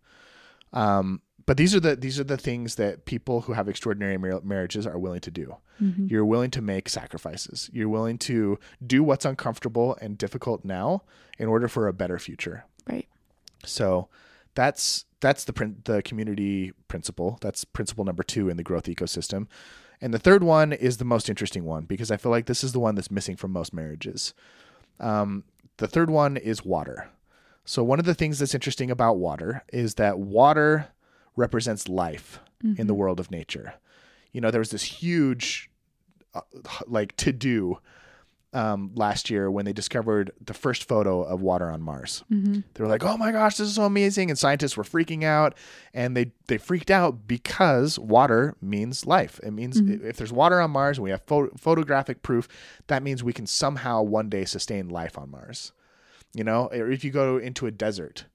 [0.73, 4.41] Um, but these are the these are the things that people who have extraordinary mar-
[4.43, 5.55] marriages are willing to do.
[5.81, 6.09] Mhm.
[6.09, 7.69] You're willing to make sacrifices.
[7.73, 11.03] You're willing to do what's uncomfortable and difficult now
[11.37, 12.63] in order for a better future.
[12.89, 13.07] Right.
[13.65, 14.07] So
[14.57, 17.37] that's that's the prin- the community principle.
[17.41, 19.47] That's principle number 2 in the growth ecosystem.
[20.01, 22.71] And the third one is the most interesting one because I feel like this is
[22.71, 24.33] the one that's missing from most marriages.
[24.99, 25.43] Um,
[25.77, 27.09] the third one is water.
[27.65, 30.87] So one of the things that's interesting about water is that water
[31.35, 32.39] represents life
[32.79, 33.75] in the world of nature.
[34.31, 35.69] You know, there was this huge,
[36.33, 36.41] uh,
[36.87, 37.77] like to do
[38.57, 42.23] um, last year when they discovered the first photo of water on Mars.
[42.31, 42.63] Mhm.
[42.73, 45.55] They were like, "Oh my gosh, this is so amazing!" And scientists were freaking out,
[45.93, 49.39] and they they freaked out because water means life.
[49.43, 52.47] It means if there's water on Mars and we have pho- photographic proof,
[52.87, 55.71] that means we can somehow one day sustain life on Mars.
[56.33, 58.25] You know, or if you go into a desert.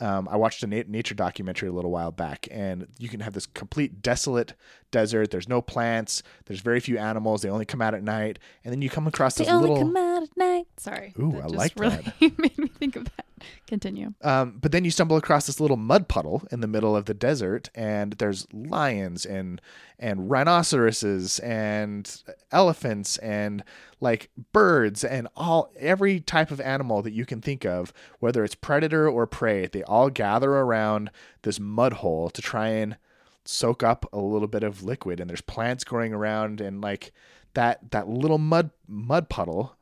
[0.00, 3.34] Um, I watched a na- nature documentary a little while back, and you can have
[3.34, 4.54] this complete desolate
[4.90, 5.30] desert.
[5.30, 6.22] There's no plants.
[6.46, 7.42] There's very few animals.
[7.42, 9.84] They only come out at night, and then you come across They this only little.
[9.84, 10.66] come out at night.
[10.78, 11.14] Sorry.
[11.20, 13.26] Ooh, That I just like really made me think of that.
[13.66, 14.12] Continue.
[14.22, 17.14] Um, but then you stumble across this little mud puddle in the middle of the
[17.14, 19.60] desert, and there's lions and
[19.98, 23.62] and rhinoceroses and elephants and
[24.00, 28.54] like birds and all every type of animal that you can think of, whether it's
[28.54, 29.66] predator or prey.
[29.66, 31.10] They all gather around
[31.42, 32.96] this mud hole to try and
[33.44, 35.20] soak up a little bit of liquid.
[35.20, 37.12] And there's plants growing around, and like
[37.54, 39.76] that that little mud mud puddle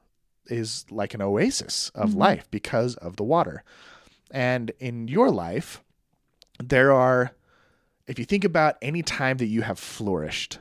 [0.46, 2.20] is like an oasis of mm-hmm.
[2.20, 3.62] life because of the water.
[4.30, 5.82] And in your life,
[6.62, 7.32] there are,
[8.06, 10.58] if you think about any time that you have flourished,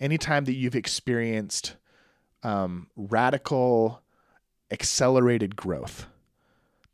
[0.00, 1.76] any time that you've experienced
[2.44, 4.02] um, radical,
[4.70, 6.06] accelerated growth,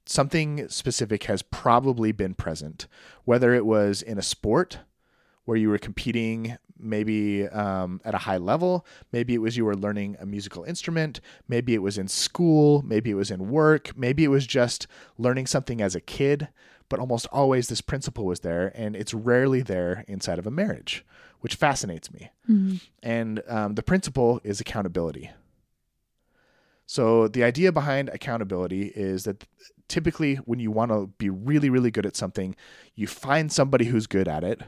[0.07, 2.87] something specific has probably been present,
[3.25, 4.79] whether it was in a sport
[5.45, 8.87] where you were competing maybe um, at a high level.
[9.13, 11.21] Maybe it was you were learning a musical instrument.
[11.47, 12.83] Maybe it was in school.
[12.83, 13.97] Maybe it was in work.
[13.97, 14.87] Maybe it was just
[15.19, 16.49] learning something as a kid.
[16.89, 21.05] But almost always this principle was there, and it's rarely there inside of a marriage,
[21.41, 22.31] which fascinates me.
[23.03, 25.31] And um, the principle is accountability.
[26.91, 29.45] So the idea behind accountability is that
[29.87, 32.57] typically when you want to be really, really good at something,
[32.97, 34.61] you find somebody who's good at it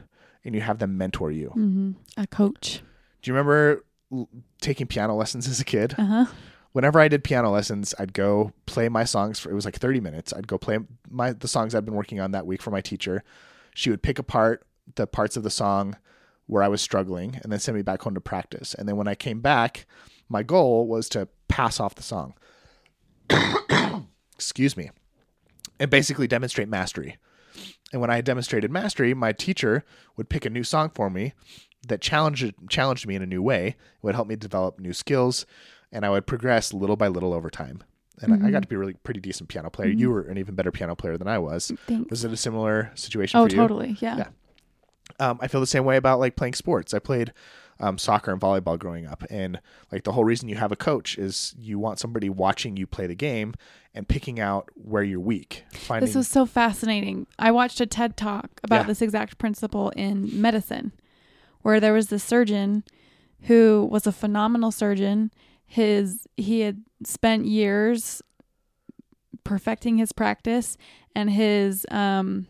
[0.45, 1.49] and you have them mentor you.
[1.49, 2.81] hmm A coach.
[3.21, 4.29] Do you remember l-
[4.61, 5.95] taking piano lessons as a kid?
[5.97, 6.25] Uh huh.
[6.71, 9.99] Whenever I did piano lessons, I'd go play my songs for it was like 30
[9.99, 10.31] minutes.
[10.31, 13.25] I'd go play my the songs I'd been working on that week for my teacher.
[13.75, 15.97] She would pick apart the parts of the song
[16.45, 18.73] where I was struggling and then send me back home to practice.
[18.73, 19.85] And then when I came back,
[20.29, 22.33] my goal was to pass off the song.
[24.35, 24.91] Excuse me.
[25.79, 27.17] And basically demonstrate mastery.
[27.91, 29.83] And when I demonstrated mastery, my teacher
[30.17, 31.33] would pick a new song for me
[31.87, 33.67] that challenged challenged me in a new way.
[33.67, 35.45] It would help me develop new skills,
[35.91, 37.83] and I would progress little by little over time.
[38.21, 39.89] And I, I got to be a really pretty decent piano player.
[39.89, 41.71] You were an even better piano player than I was.
[41.87, 42.09] Thanks.
[42.09, 43.57] Was it a similar situation Oh, for you?
[43.57, 43.97] totally.
[43.99, 44.17] Yeah.
[44.17, 44.27] Yeah.
[45.29, 46.93] um, I feel the same way about like playing sports.
[46.93, 47.33] I played
[47.83, 49.59] um, soccer and volleyball growing up, and
[49.91, 53.07] like the whole reason you have a coach is you want somebody watching you play
[53.07, 53.53] the game
[53.93, 55.63] and picking out where you're weak.
[55.71, 57.27] Finding This was so fascinating.
[57.37, 58.87] I watched a TED talk about Yeah.
[58.87, 60.93] this exact principle in medicine,
[61.61, 62.83] where there was this surgeon
[63.41, 65.31] who was a phenomenal surgeon.
[65.65, 68.21] His he had spent years
[69.43, 70.77] perfecting his practice,
[71.15, 72.47] and his um,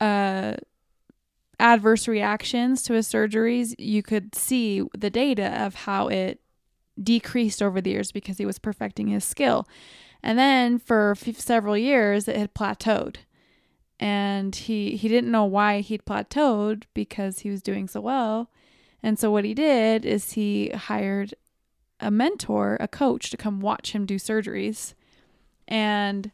[0.00, 0.54] uh,
[1.64, 6.40] adverse reactions to his surgeries, you could see the data of how it
[7.02, 9.66] decreased over the years because he was perfecting his skill.
[10.22, 13.16] And then for f- several years, it had plateaued.
[13.98, 18.50] And he, he didn't know why he'd plateaued because he was doing so well.
[19.02, 21.34] And so what he did is he hired
[21.98, 24.92] a mentor, a coach to come watch him do surgeries.
[25.66, 26.30] And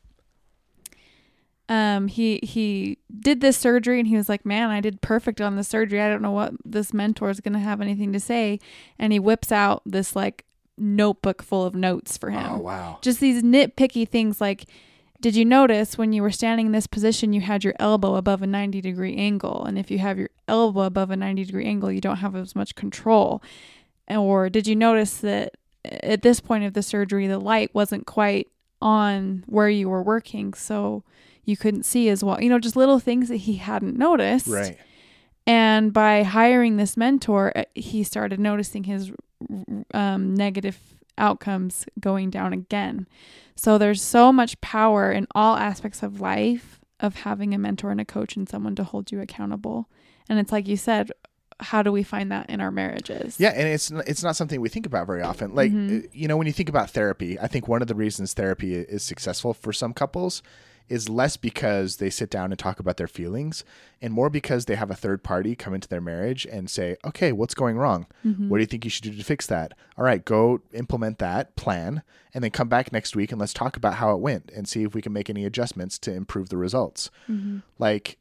[1.70, 5.56] um he he did this surgery and he was like, "Man, I did perfect on
[5.56, 6.02] the surgery.
[6.02, 8.58] I don't know what this mentor is going to have anything to say."
[8.98, 10.44] And he whips out this like
[10.76, 14.64] notebook full of notes for him oh wow, just these nitpicky things like
[15.20, 18.40] did you notice when you were standing in this position, you had your elbow above
[18.40, 19.64] a 90 degree angle?
[19.64, 22.56] And if you have your elbow above a 90 degree angle, you don't have as
[22.56, 23.42] much control.
[24.08, 28.48] Or did you notice that at this point of the surgery, the light wasn't quite
[28.80, 30.54] on where you were working?
[30.54, 31.04] So
[31.44, 32.40] you couldn't see as well.
[32.40, 34.46] You know, just little things that he hadn't noticed.
[34.46, 34.78] Right.
[35.46, 39.10] And by hiring this mentor, uh, he started noticing his
[39.94, 40.78] um, negative
[41.18, 43.06] outcomes going down again.
[43.56, 48.00] So there's so much power in all aspects of life of having a mentor and
[48.00, 49.88] a coach and someone to hold you accountable.
[50.28, 51.10] And it's like you said,
[51.58, 53.38] how do we find that in our marriages?
[53.38, 55.54] Yeah, and it's it's not something we think about very often.
[55.54, 56.08] Like Mhm.
[56.12, 59.02] you know, when you think about therapy, I think one of the reasons therapy is
[59.02, 60.42] successful for some couples
[60.90, 63.64] is less because they sit down and talk about their feelings
[64.02, 67.32] and more because they have a third party come into their marriage and say, "Okay,
[67.32, 68.06] what's going wrong?
[68.26, 68.48] Mm-hmm.
[68.48, 69.72] What do you think you should do to fix that?
[69.96, 72.02] All right, go implement that plan
[72.34, 74.82] and then come back next week and let's talk about how it went and see
[74.82, 77.58] if we can make any adjustments to improve the results." Mm-hmm.
[77.78, 78.16] like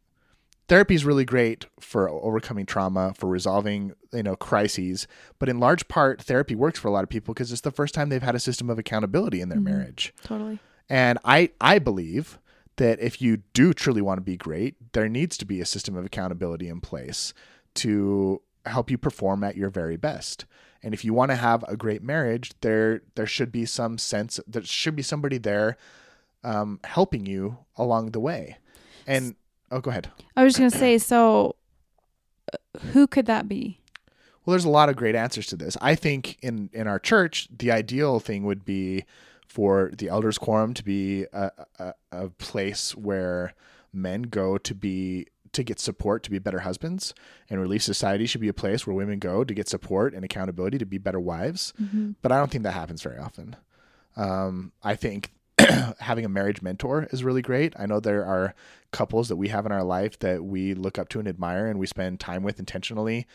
[0.67, 5.07] therapy is really great for overcoming trauma for resolving you know crises
[5.39, 7.95] but in large part therapy works for a lot of people because it's the first
[7.95, 9.63] time they've had a system of accountability in their Mhm.
[9.63, 10.59] marriage Totally.
[10.87, 12.37] and i i believe
[12.79, 15.95] that if you do truly want to be great there needs to be a system
[15.95, 17.33] of accountability in place
[17.73, 20.45] to help you perform at your very best
[20.81, 24.39] and if you want to have a great marriage there there should be some sense
[24.47, 25.77] there should be somebody there
[26.43, 28.57] um, helping you along the way
[29.05, 29.35] and
[29.71, 30.09] oh go ahead
[30.39, 31.57] I was just going to say, so
[32.53, 33.81] uh, who could that be?
[34.45, 35.75] Well, there's a lot of great answers to this.
[35.81, 39.03] I think in in our church, the ideal thing would be
[39.49, 43.53] for the elders quorum to be a, a, a place where
[43.91, 47.15] men go to be to get support to be better husbands,
[47.49, 50.77] and Relief Society should be a place where women go to get support and accountability
[50.77, 51.73] to be better wives.
[51.81, 52.11] Mm-hmm.
[52.21, 53.55] But I don't think that happens very often.
[54.15, 55.31] Um, I think
[55.99, 57.73] having a marriage mentor is really great.
[57.79, 58.53] I know there are
[58.91, 61.79] couples that we have in our life that we look up to and admire and
[61.79, 63.25] we spend time with intentionally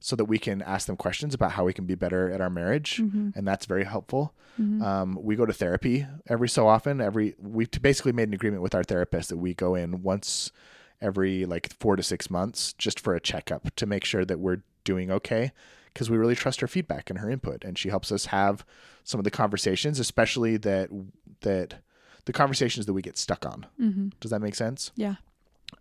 [0.00, 2.50] so that we can ask them questions about how we can be better at our
[2.50, 2.96] marriage.
[2.96, 3.30] Mm-hmm.
[3.34, 4.34] And that's very helpful.
[4.60, 4.82] Mm-hmm.
[4.82, 7.00] Um, we go to therapy every so often.
[7.00, 10.50] Every we've basically made an agreement with our therapist that we go in once
[11.02, 14.62] every like four to six months just for a checkup to make sure that we're
[14.84, 15.52] doing okay
[15.92, 18.64] because we really trust her feedback and her input and she helps us have
[19.02, 20.90] some of the conversations especially that
[21.40, 21.76] that
[22.26, 24.08] the conversations that we get stuck on Mm-hmm.
[24.20, 25.14] does that make sense Yeah.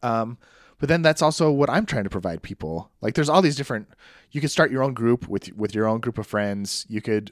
[0.04, 0.38] Um,
[0.80, 2.92] but then that's also what I'm trying to provide people.
[3.02, 3.90] Like there's all these different
[4.32, 6.86] you could start your own group with with your own group of friends.
[6.90, 7.32] You could,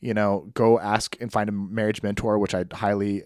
[0.00, 3.24] you know, go ask and find a marriage mentor, which I'd highly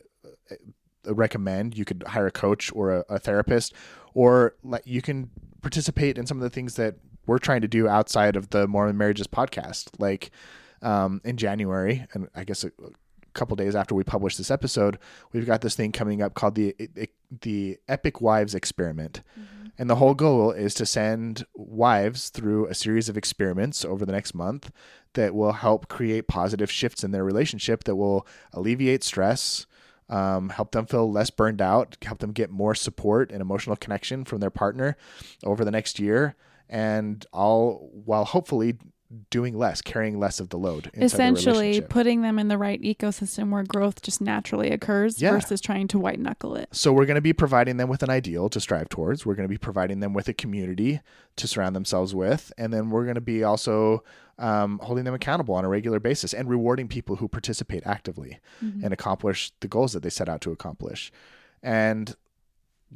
[0.51, 1.76] uh, recommend.
[1.76, 3.74] You could hire a coach or a, a therapist
[4.14, 5.30] or you can
[5.61, 8.99] participate in some of the things that we're trying to do outside of the Mormon
[8.99, 9.88] Marriages podcast.
[9.99, 10.30] Like
[10.82, 12.72] um, in January, and I guess a
[13.33, 14.99] couple days after we publish this episode,
[15.33, 16.74] we've got this thing coming up called the
[17.41, 19.22] the Epic Wives Experiment.
[19.78, 24.12] And the whole goal is to send wives through a series of experiments over the
[24.12, 24.70] next month
[25.14, 29.66] that will help create positive shifts in their relationship that will alleviate stress,
[30.09, 34.24] um, help them feel less burned out, help them get more support and emotional connection
[34.24, 34.97] from their partner
[35.43, 36.37] over the next year,
[36.68, 38.76] and all while hopefully
[39.30, 40.90] doing less, carrying less of the load.
[40.94, 45.32] Essentially, putting them in the right ecosystem where growth just naturally occurs Yeah.
[45.32, 46.68] versus trying to white knuckle it.
[46.72, 49.26] So we're going to be providing them with an ideal to strive towards.
[49.26, 51.00] We're going to be providing them with a community
[51.36, 54.02] to surround themselves with, and then we're going to be also
[54.38, 58.82] um, holding them accountable on a regular basis and rewarding people who participate actively Mhm.
[58.82, 61.12] and accomplish the goals that they set out to accomplish.
[61.62, 62.16] And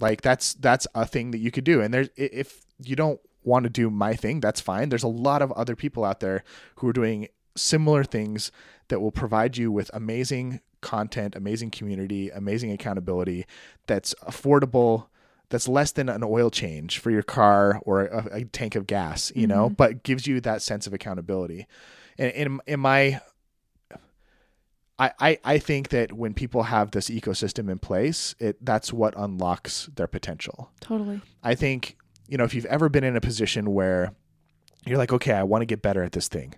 [0.01, 1.81] like that's that's a thing that you could do.
[1.81, 4.91] And there's if you don't want to do my thing, that's fine.
[4.91, 6.45] There's a lot of other people out there
[6.77, 8.53] who are doing similar things
[8.89, 13.47] that will provide you with amazing content, amazing community, amazing accountability
[13.87, 15.07] that's affordable,
[15.49, 19.33] that's less than an oil change for your car or a, a tank of gas,
[19.35, 19.77] you know, Mhm.
[19.77, 21.67] but gives you that sense of accountability.
[22.19, 23.21] And in, in my
[24.99, 29.13] I, I, I think that when people have this ecosystem in place, it that's what
[29.17, 30.71] unlocks their potential.
[30.81, 31.21] Totally.
[31.43, 31.99] I think,
[32.29, 34.13] you know, if you've ever been in a position where
[34.87, 36.55] you're like, okay, I want to get better at this thing.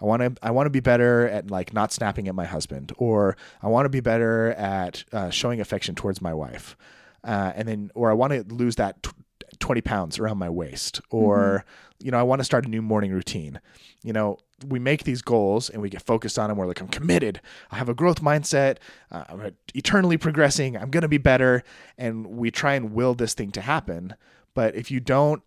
[0.00, 2.92] I want to I want to be better at like not snapping at my husband,
[2.96, 6.76] or I want to be better at uh, showing affection towards my wife,
[7.22, 9.14] uh, and then or I want to lose that tw-
[9.58, 11.66] twenty pounds around my waist, or
[11.98, 13.60] you know I want to start a new morning routine.
[14.02, 16.56] You know, we make these goals and we get focused on them.
[16.56, 17.42] We're like, I'm committed.
[17.70, 18.78] I have a growth mindset.
[19.10, 20.78] Uh, I'm eternally progressing.
[20.78, 21.62] I'm gonna be better,
[21.98, 24.14] and we try and will this thing to happen.
[24.54, 25.42] But if you don't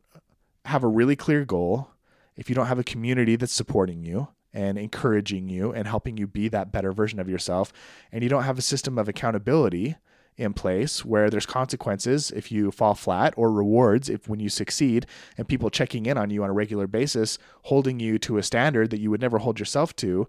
[0.65, 1.89] have a really clear goal,
[2.35, 6.27] if you don't have a community that's supporting you and encouraging you and helping you
[6.27, 7.73] be that better version of yourself,
[8.11, 9.95] and you don't have a system of accountability
[10.37, 15.05] in place where there's consequences if you fall flat or rewards if when you succeed
[15.37, 18.89] and people checking in on you on a regular basis holding you to a standard
[18.89, 20.27] that you would never hold yourself to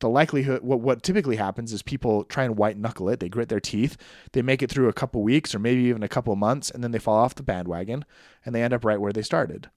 [0.00, 3.20] the likelihood what what typically happens is people try and white knuckle it.
[3.20, 3.96] They grit their teeth.
[4.32, 6.90] They make it through a couple weeks or maybe even a couple months and then
[6.90, 8.04] they fall off the bandwagon
[8.44, 9.70] and they end up right where they started.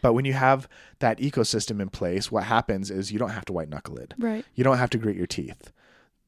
[0.00, 0.68] But when you have
[0.98, 4.14] that ecosystem in place what happens is you don't have to white knuckle it.
[4.18, 4.44] Right.
[4.54, 5.72] you don't have to grit your teeth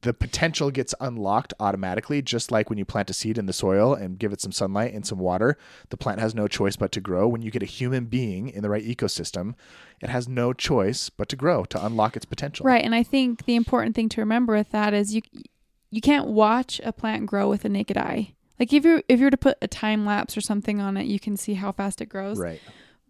[0.01, 3.93] the potential gets unlocked automatically just like when you plant a seed in the soil
[3.93, 5.57] and give it some sunlight and some water
[5.89, 8.61] the plant has no choice but to grow when you get a human being in
[8.61, 9.55] the right ecosystem
[10.01, 12.83] it has no choice but to grow to unlock its potential Right.
[12.83, 15.21] And I think the important thing to remember with that is you
[15.91, 18.33] you can't watch a plant grow with a naked eye.
[18.59, 21.05] Like if you if you were to put a time lapse or something on it,
[21.05, 22.37] you can see how fast it grows.
[22.37, 22.61] right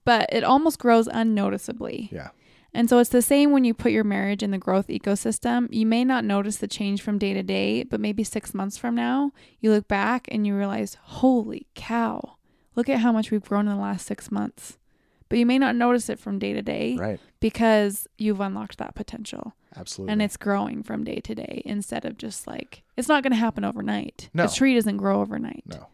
[0.05, 2.09] But it almost grows unnoticeably.
[2.11, 2.29] yeah
[2.75, 5.67] And so it's the same when you put your marriage in the growth ecosystem.
[5.71, 8.95] You may not notice the change from day to day, but maybe six months from
[8.95, 12.35] now, you look back and you realize, holy cow,
[12.75, 14.77] look at how much we've grown in the last six months.
[15.29, 18.93] But you may not notice it from day to day right because you've unlocked that
[18.93, 23.23] potential absolutely and it's growing from day to day instead of just like, it's not
[23.23, 24.29] going to happen overnight.
[24.33, 24.45] No.
[24.45, 25.63] A tree doesn't grow overnight.
[25.65, 25.87] no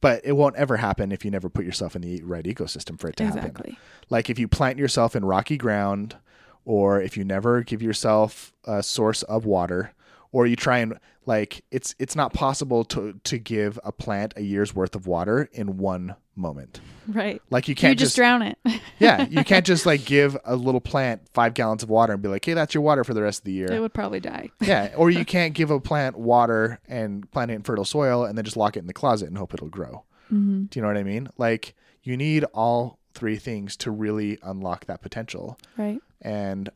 [0.00, 3.08] but it won't ever happen if you never put yourself in the right ecosystem for
[3.08, 3.78] it to happen Exactly.
[4.08, 6.16] like if you plant yourself in rocky ground
[6.64, 9.92] or if you never give yourself a source of water
[10.32, 14.42] or you try and like it's it's not possible to to give a plant a
[14.42, 17.42] year's worth of water in one moment Right.
[17.50, 18.58] like you You can't just, just, drown it.
[18.98, 22.28] yeah you can't just like give a little plant five gallons of water and be
[22.28, 24.50] like hey that's your water for the rest of the year it would probably die.
[24.60, 28.36] yeah or you can't give a plant water and plant it in fertile soil and
[28.38, 30.64] then just lock it in the closet and hope it'll grow Mm-hmm.
[30.66, 31.74] do you know what i mean like
[32.04, 36.00] you need all three things to really unlock that potential Right.
[36.22, 36.70] and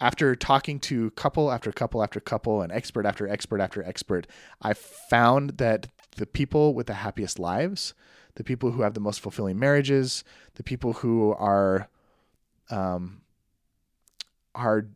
[0.00, 4.26] after talking to couple after couple after couple and expert after expert after expert,
[4.60, 7.94] I found that the people with the happiest lives,
[8.36, 11.88] the people who have the most fulfilling marriages, the people who are
[12.70, 13.20] um
[14.54, 14.86] are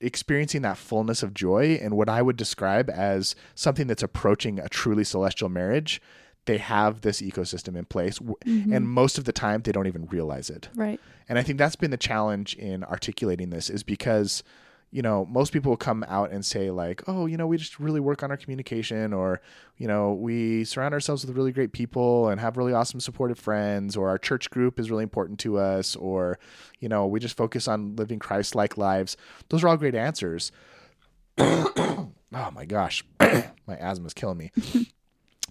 [0.00, 4.68] experiencing that fullness of joy and what I would describe as something that's approaching a
[4.68, 6.00] truly celestial marriage,
[6.44, 8.74] they have this ecosystem in place w Mhm.
[8.76, 10.68] and most of the time they don't even realize it.
[10.76, 11.00] right.
[11.28, 14.42] And I think that's been the challenge in articulating this is because,
[14.90, 17.78] you know, most people will come out and say, like, oh, you know, we just
[17.78, 19.40] really work on our communication, or,
[19.76, 23.96] you know, we surround ourselves with really great people and have really awesome supportive friends,
[23.96, 26.38] or our church group is really important to us, or,
[26.80, 29.16] you know, we just focus on living Christ like lives.
[29.50, 30.52] Those are all great answers.
[31.38, 34.52] oh my gosh, my asthma is killing me.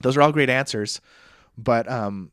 [0.02, 1.00] Those are all great answers,
[1.58, 2.32] but um,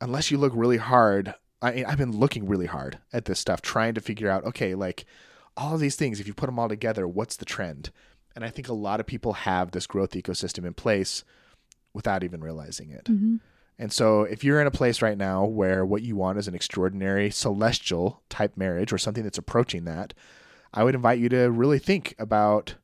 [0.00, 3.94] unless you look really hard, I, I've been looking really hard at this stuff, trying
[3.94, 5.04] to figure out, okay, like
[5.56, 7.90] all of these things, if you put them all together, what's the trend?
[8.34, 11.24] And I think a lot of people have this growth ecosystem in place
[11.94, 13.04] without even realizing it.
[13.06, 13.40] Mhm.
[13.78, 16.54] And so, if you're in a place right now where what you want is an
[16.54, 20.14] extraordinary celestial type marriage or something that's approaching that,
[20.72, 22.76] I would invite you to really think about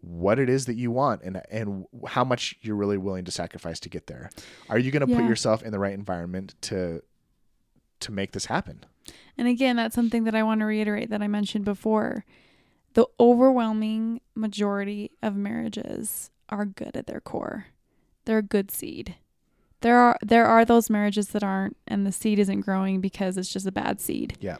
[0.00, 3.80] what it is that you want and and how much you're really willing to sacrifice
[3.80, 4.30] to get there.
[4.68, 7.02] Are you going to put yourself in the right environment to
[8.00, 8.84] to make this happen?
[9.36, 12.24] And again, that's something that I want to reiterate that I mentioned before.
[12.94, 17.66] The overwhelming majority of marriages are good at their core.
[18.24, 19.16] They're a good seed.
[19.80, 23.52] There are there are those marriages that aren't and the seed isn't growing because it's
[23.52, 24.36] just a bad seed.
[24.40, 24.56] Yeah.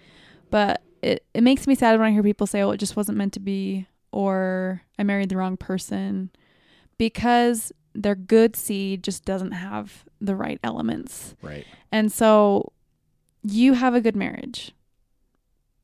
[0.51, 3.19] But it, it makes me sad when I hear people say, Oh, it just wasn't
[3.19, 6.31] meant to be or I married the wrong person
[6.99, 11.35] because their good seed just doesn't have the right elements.
[11.43, 11.67] Right.
[11.91, 12.73] And so
[13.51, 14.73] you have a good marriage,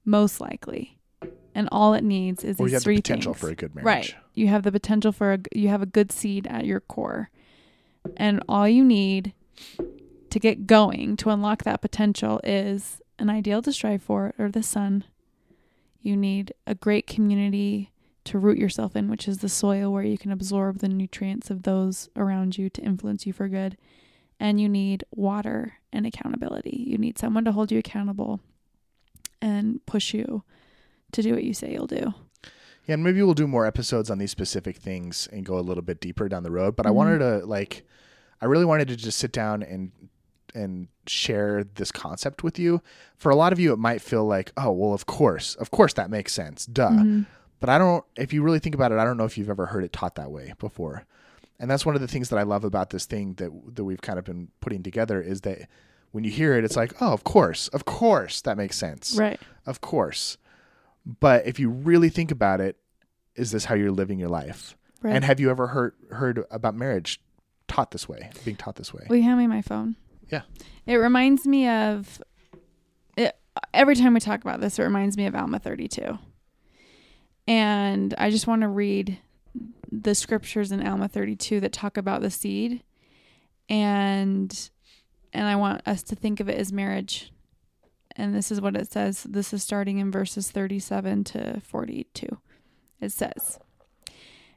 [0.05, 0.99] most likely.
[1.55, 3.41] And all it needs is Or these you have the three potential things.
[3.41, 3.85] for a good marriage.
[3.87, 4.15] Right.
[4.35, 7.31] You have the potential for a you have a good seed at your core.
[8.17, 9.33] And all you need
[10.31, 14.63] to get going to unlock that potential is an ideal to strive for or the
[14.65, 15.05] sun.
[16.03, 17.93] You need a great community
[18.25, 21.63] to root yourself in, which is the soil where you can absorb the nutrients of
[21.63, 23.77] those around you to influence you for good.
[24.41, 26.85] And you need water and accountability.
[26.87, 28.41] You need someone to hold you accountable
[29.41, 30.43] and push you
[31.13, 32.15] to do what you say you'll do.
[32.87, 35.83] Yeah, and maybe we'll do more episodes on these specific things and go a little
[35.83, 36.77] bit deeper down the road.
[36.77, 36.95] But I Mhm.
[36.95, 37.87] wanted to like,
[38.43, 39.93] I really wanted to just sit down and
[40.57, 42.81] and share this concept with you.
[43.17, 45.95] For a lot of you, it might feel like, oh, well, of course, of course,
[45.95, 46.91] that makes sense, duh.
[46.91, 47.27] Mhm.
[47.59, 48.05] But I don't.
[48.17, 50.15] If you really think about it, I don't know if you've ever heard it taught
[50.15, 51.07] that way before.
[51.59, 54.01] And that's one of the things that I love about this thing that that we've
[54.01, 55.69] kind of been putting together is that
[56.11, 59.17] when you hear it, it's like, oh, of course, of course, that makes sense.
[59.17, 59.41] Right.
[59.67, 60.37] Of course.
[61.05, 62.77] But if you really think about it,
[63.35, 64.77] is this how you're living your life?
[65.03, 65.15] Right.
[65.15, 67.21] And have you ever heard heard about marriage
[67.69, 69.07] taught this way, being taught this way?
[69.09, 69.97] Will you hand me my phone?
[70.31, 70.43] Yeah.
[70.87, 72.23] It reminds me of
[73.17, 73.37] it,
[73.73, 76.19] every time we talk about this, it reminds me of Alma 32.
[77.47, 79.19] And I just want to read
[80.03, 82.83] the scriptures in Alma 32 that talk about the seed
[83.69, 84.71] and
[85.33, 87.33] and I want us to think of it as marriage.
[88.17, 89.25] And this is what it says.
[89.25, 92.39] This is starting in verses 37 to 42.
[93.01, 93.59] It says,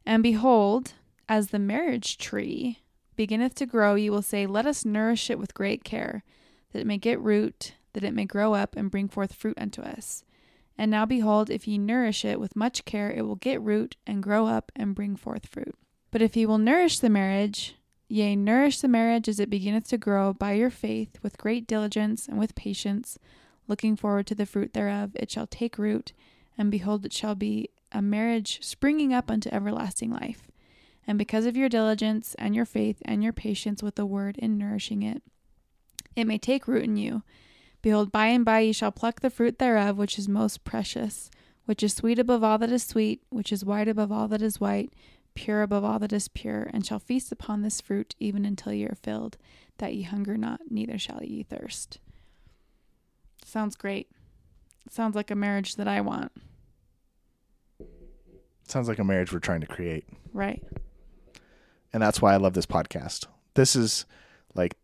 [0.06, 0.94] And behold,
[1.28, 2.80] as the marriage tree
[3.16, 6.24] beginneth to grow, you will say, Let us nourish it with great care,
[6.72, 9.82] that it may get root, that it may grow up and bring forth fruit unto
[9.82, 10.24] us.
[10.78, 14.22] And now behold, if ye nourish it with much care, it will get root and
[14.22, 15.76] grow up and bring forth fruit.
[16.12, 17.76] But if ye will nourish the marriage,
[18.08, 22.28] yea, nourish the marriage as it beginneth to grow by your faith with great diligence
[22.28, 23.18] and with patience,
[23.68, 26.14] looking forward to the fruit thereof, it shall take root,
[26.58, 30.50] and behold, it shall be a marriage springing up unto everlasting life.
[31.06, 34.58] And because of your diligence and your faith and your patience with the word in
[34.58, 35.24] nourishing it,
[36.16, 37.24] it may take root in you.
[37.82, 41.30] Behold, by and by ye shall pluck the fruit thereof, which is most precious,
[41.66, 44.60] which is sweet above all that is sweet, which is white above all that is
[44.60, 44.92] white,
[45.36, 48.86] pure above all that is pure, and shall feast upon this fruit even until ye
[48.86, 49.38] are filled,
[49.78, 52.00] that ye hunger not, neither shall ye thirst.
[53.46, 54.10] Sounds great.
[54.90, 56.32] Sounds like a marriage that I want,
[58.68, 60.04] Sounds like a marriage we're trying to create.
[60.34, 60.62] right?
[61.94, 63.26] and that's why I love this podcast.
[63.54, 64.06] This is
[64.56, 64.76] like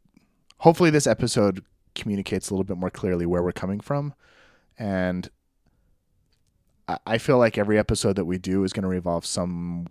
[0.60, 1.64] hopefully this episode
[1.96, 4.14] communicates a little bit more clearly where we're coming from
[4.78, 5.30] and
[6.88, 9.88] I- feel like every episode that we do is going to revolve some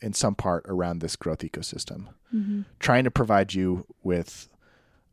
[0.00, 2.62] in some part around this growth ecosystem, Mm-hmm.
[2.80, 4.48] trying to provide you with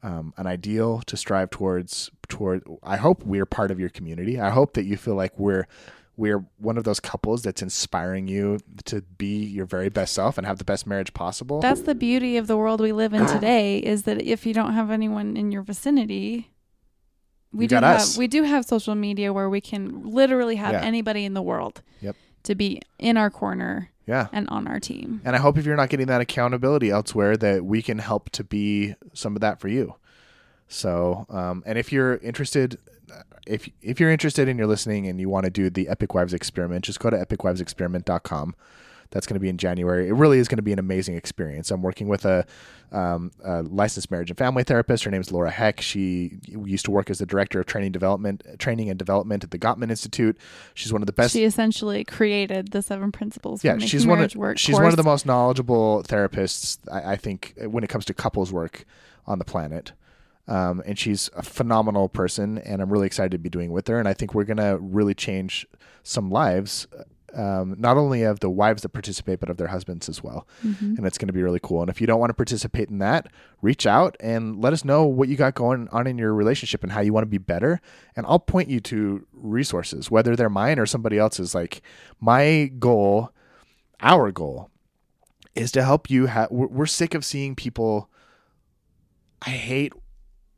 [0.02, 2.10] um, an ideal to strive towards.
[2.28, 4.40] Toward, I hope we're part of your community.
[4.40, 5.68] I hope that you feel like we're
[6.16, 10.46] we're one of those couples that's inspiring you to be your very best self and
[10.46, 11.60] have the best marriage possible.
[11.60, 14.74] That's the beauty of the world we live in today is that if you don't
[14.74, 16.52] have anyone in your vicinity,
[17.52, 18.18] we You do have us.
[18.18, 20.82] we do have social media where we can literally have Yeah.
[20.82, 22.16] anybody in the world Yep.
[22.44, 24.28] to be in our corner yeah.
[24.32, 25.22] and on our team.
[25.26, 28.44] And I hope if you're not getting that accountability elsewhere, that we can help to
[28.44, 29.96] be some of that for you.
[30.68, 32.78] So, um, and if you're interested,
[33.46, 36.34] if if you're interested and you're listening and you want to do the Epic Wives
[36.34, 38.56] experiment, just go to epicwivesexperiment.com.
[39.14, 40.08] That's going to be in January.
[40.08, 41.70] It really is going to be an amazing experience.
[41.70, 42.48] I'm working with a,
[42.92, 45.04] um, a licensed marriage and family therapist.
[45.04, 45.82] Her name's Laura Heck.
[45.82, 49.60] She used to work as the director of training development, training and development at the
[49.60, 50.36] Gottman Institute.
[50.74, 53.62] She's one of the best she essentially created the seven principles.
[53.62, 57.54] For yeah, she's one of she's one of the most knowledgeable therapists I, I think
[57.68, 58.84] when it comes to couples work
[59.28, 59.92] on the planet.
[60.48, 63.98] Um, and she's a phenomenal person, and I'm really excited to be doing with her.
[64.00, 65.66] And I think we're gonna really change
[66.04, 66.86] some lives,
[67.34, 70.46] um, not only of the wives that participate, but of their husbands as well.
[70.66, 70.98] Mhm.
[70.98, 71.82] And it's gonna be really cool.
[71.82, 73.28] And if you don't want to participate in that,
[73.62, 76.92] reach out and let us know what you got going on in your relationship and
[76.92, 77.80] how you want to be better.
[78.16, 81.56] And I'll point you to resources, whether they're mine or somebody else's.
[81.56, 81.82] Like
[82.20, 83.32] my goal
[84.02, 84.70] our goal
[85.56, 88.10] is to help you we're, we're sick of seeing people
[89.44, 89.94] i hate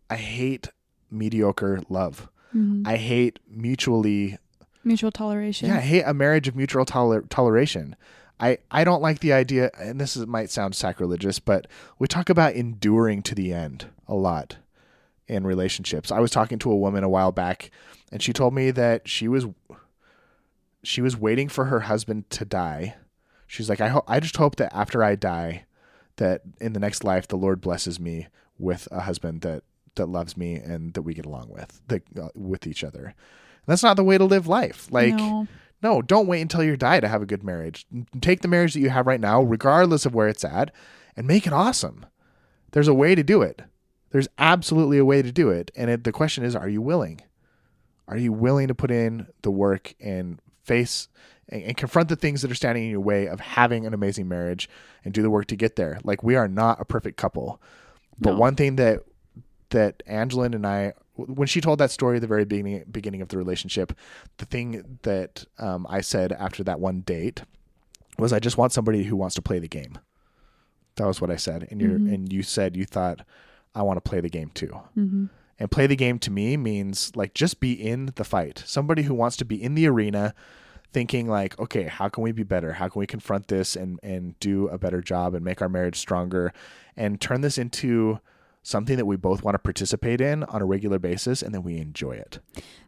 [0.10, 0.70] i hate
[1.12, 2.88] mediocre love Mhm.
[2.88, 4.38] i hate mutually
[4.84, 5.68] mutual toleration.
[5.70, 7.96] yeah i hate a marriage of mutual toler- toleration
[8.38, 11.68] I, I don't like the idea and this is, might sound sacrilegious but
[12.00, 14.58] we talk about enduring to the end a lot
[15.28, 17.72] in relationships i was talking to a woman a while back
[18.12, 19.46] and she told me that she was
[20.84, 22.96] she was waiting for her husband to die
[23.48, 25.66] she's like i i just hope that after i die
[26.18, 28.28] that in the next life the lord blesses me
[28.60, 29.64] with a husband that
[29.96, 33.14] that loves me and that we get along with that uh, with each other and
[33.68, 35.48] that's not the way to live life like no.
[35.82, 37.86] no, don't wait until you die to have a good marriage.
[38.22, 40.72] Take the marriage that you have right now, regardless of where it's at,
[41.16, 42.06] and make it awesome.
[42.72, 43.62] There's a way to do it.
[44.12, 45.72] There's absolutely a way to do it.
[45.76, 47.22] And it, the question is, are you willing?
[48.08, 51.08] Are you willing to put in the work and face
[51.50, 54.70] and, confront the things that are standing in your way of having an amazing marriage
[55.04, 56.00] and do the work to get there?
[56.04, 57.62] Like we are not a perfect couple.
[58.20, 58.40] But No.
[58.40, 59.04] one thing that
[59.70, 63.30] that Angelin and I, when she told that story at the very beginning beginning of
[63.30, 63.94] the relationship,
[64.38, 67.44] the thing that um, I said after that one date
[68.18, 69.98] was, "I just want somebody who wants to play the game."
[70.96, 72.14] That was what I said, and you Mhm.
[72.14, 73.22] and you said you thought,
[73.74, 75.26] "I want to play the game too." hmm
[75.58, 78.62] And play the game to me means like just be in the fight.
[78.66, 80.34] Somebody who wants to be in the arena
[80.92, 82.74] thinking like, okay, how can we be better?
[82.74, 85.98] How can we confront this and and do a better job and make our marriage
[85.98, 86.52] stronger
[86.98, 88.20] and turn this into
[88.66, 91.78] something that we both want to participate in on a regular basis and then we
[91.78, 92.40] enjoy it.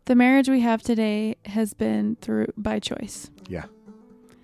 [0.06, 3.30] The marriage we have today has been through by choice.
[3.48, 3.66] Yeah.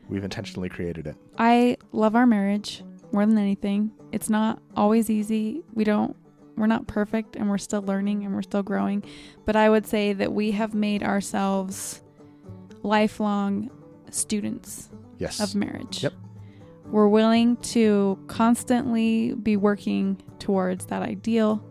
[0.07, 1.15] We've intentionally created it.
[1.39, 3.91] I love our marriage more than anything.
[4.11, 5.63] It's not always easy.
[5.73, 6.15] We don't
[6.55, 9.03] we're not perfect and we're still learning and we're still growing,
[9.43, 12.03] but I would say that we have made ourselves
[12.83, 13.71] lifelong
[14.11, 15.39] students Yes.
[15.39, 16.03] of marriage.
[16.03, 16.13] Yep.
[16.93, 21.65] We're willing to constantly be working towards that ideal.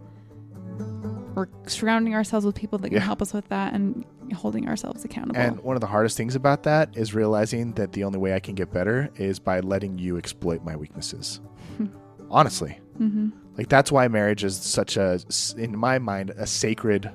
[1.36, 3.04] We're surrounding ourselves with people that can Yeah.
[3.04, 4.04] help us with that and
[4.34, 5.38] holding ourselves accountable.
[5.40, 8.40] And one of the hardest things about that is realizing that the only way I
[8.40, 11.40] can get better is by letting you exploit my weaknesses.
[12.30, 12.80] Honestly.
[12.98, 15.20] hmm Like that's why marriage is such a
[15.56, 17.08] in my mind a sacred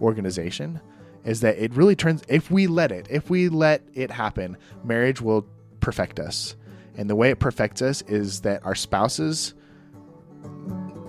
[0.00, 0.80] organization
[1.24, 5.20] is that it really turns if we let it, if we let it happen, marriage
[5.20, 5.46] will
[5.78, 6.56] perfect us.
[6.96, 9.54] And the way it perfects us is that our spouses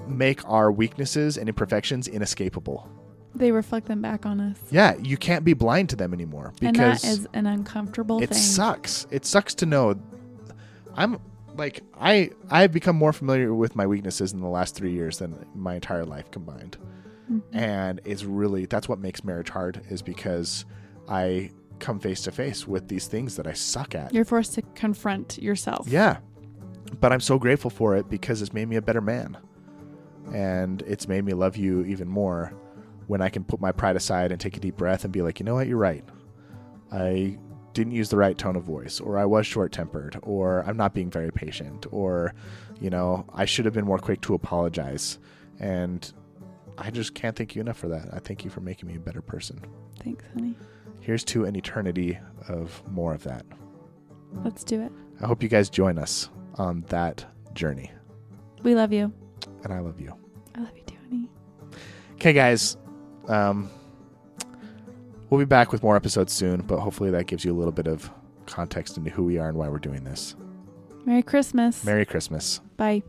[0.08, 2.90] make our weaknesses and imperfections inescapable.
[3.36, 4.58] They reflect them back on us.
[4.70, 8.30] Yeah, you can't be blind to them anymore and because that is an uncomfortable it
[8.30, 8.38] thing.
[8.38, 9.08] sucks.
[9.10, 9.96] It sucks to know.
[10.96, 11.18] I'm
[11.56, 15.46] like I I've become more familiar with my weaknesses in the last three years than
[15.56, 16.78] my entire life combined,
[17.32, 17.42] Mhm.
[17.52, 20.66] and it's really that's what makes marriage hard is because
[21.10, 21.50] I
[21.84, 24.14] come face to face with these things that I suck at.
[24.14, 25.88] You're forced to confront yourself.
[25.88, 26.18] Yeah,
[27.00, 29.38] but I'm so grateful for it because it's made me a better man,
[30.34, 32.54] and it's made me love you even more
[33.08, 35.40] when I can put my pride aside and take a deep breath and be like,
[35.40, 36.06] you know what, you're right.
[36.92, 37.38] I
[37.74, 40.94] didn't use the right tone of voice, or I was short tempered, or I'm not
[40.94, 42.34] being very patient, or,
[42.80, 45.20] you know, I should have been more quick to apologize.
[45.60, 46.12] And
[46.78, 48.10] I just can't thank you enough for that.
[48.14, 49.60] I thank you for making me a better person.
[50.00, 50.56] Thanks, honey.
[51.04, 53.46] Here's to an eternity of more of that.
[54.46, 54.90] Let's do it.
[55.22, 57.92] I hope you guys join us on that journey.
[58.64, 59.12] We love you.
[59.66, 60.16] And I love you.
[60.56, 61.30] I love you too, honey.
[62.14, 62.78] Okay, guys.
[63.28, 63.70] Um,
[65.30, 67.88] we'll be back with more episodes soon, but hopefully that gives you a little bit
[67.88, 68.10] of
[68.46, 70.38] context into who we are and why we're doing this.
[71.04, 71.84] Merry Christmas.
[71.84, 72.62] Merry Christmas.
[72.78, 73.04] Bye.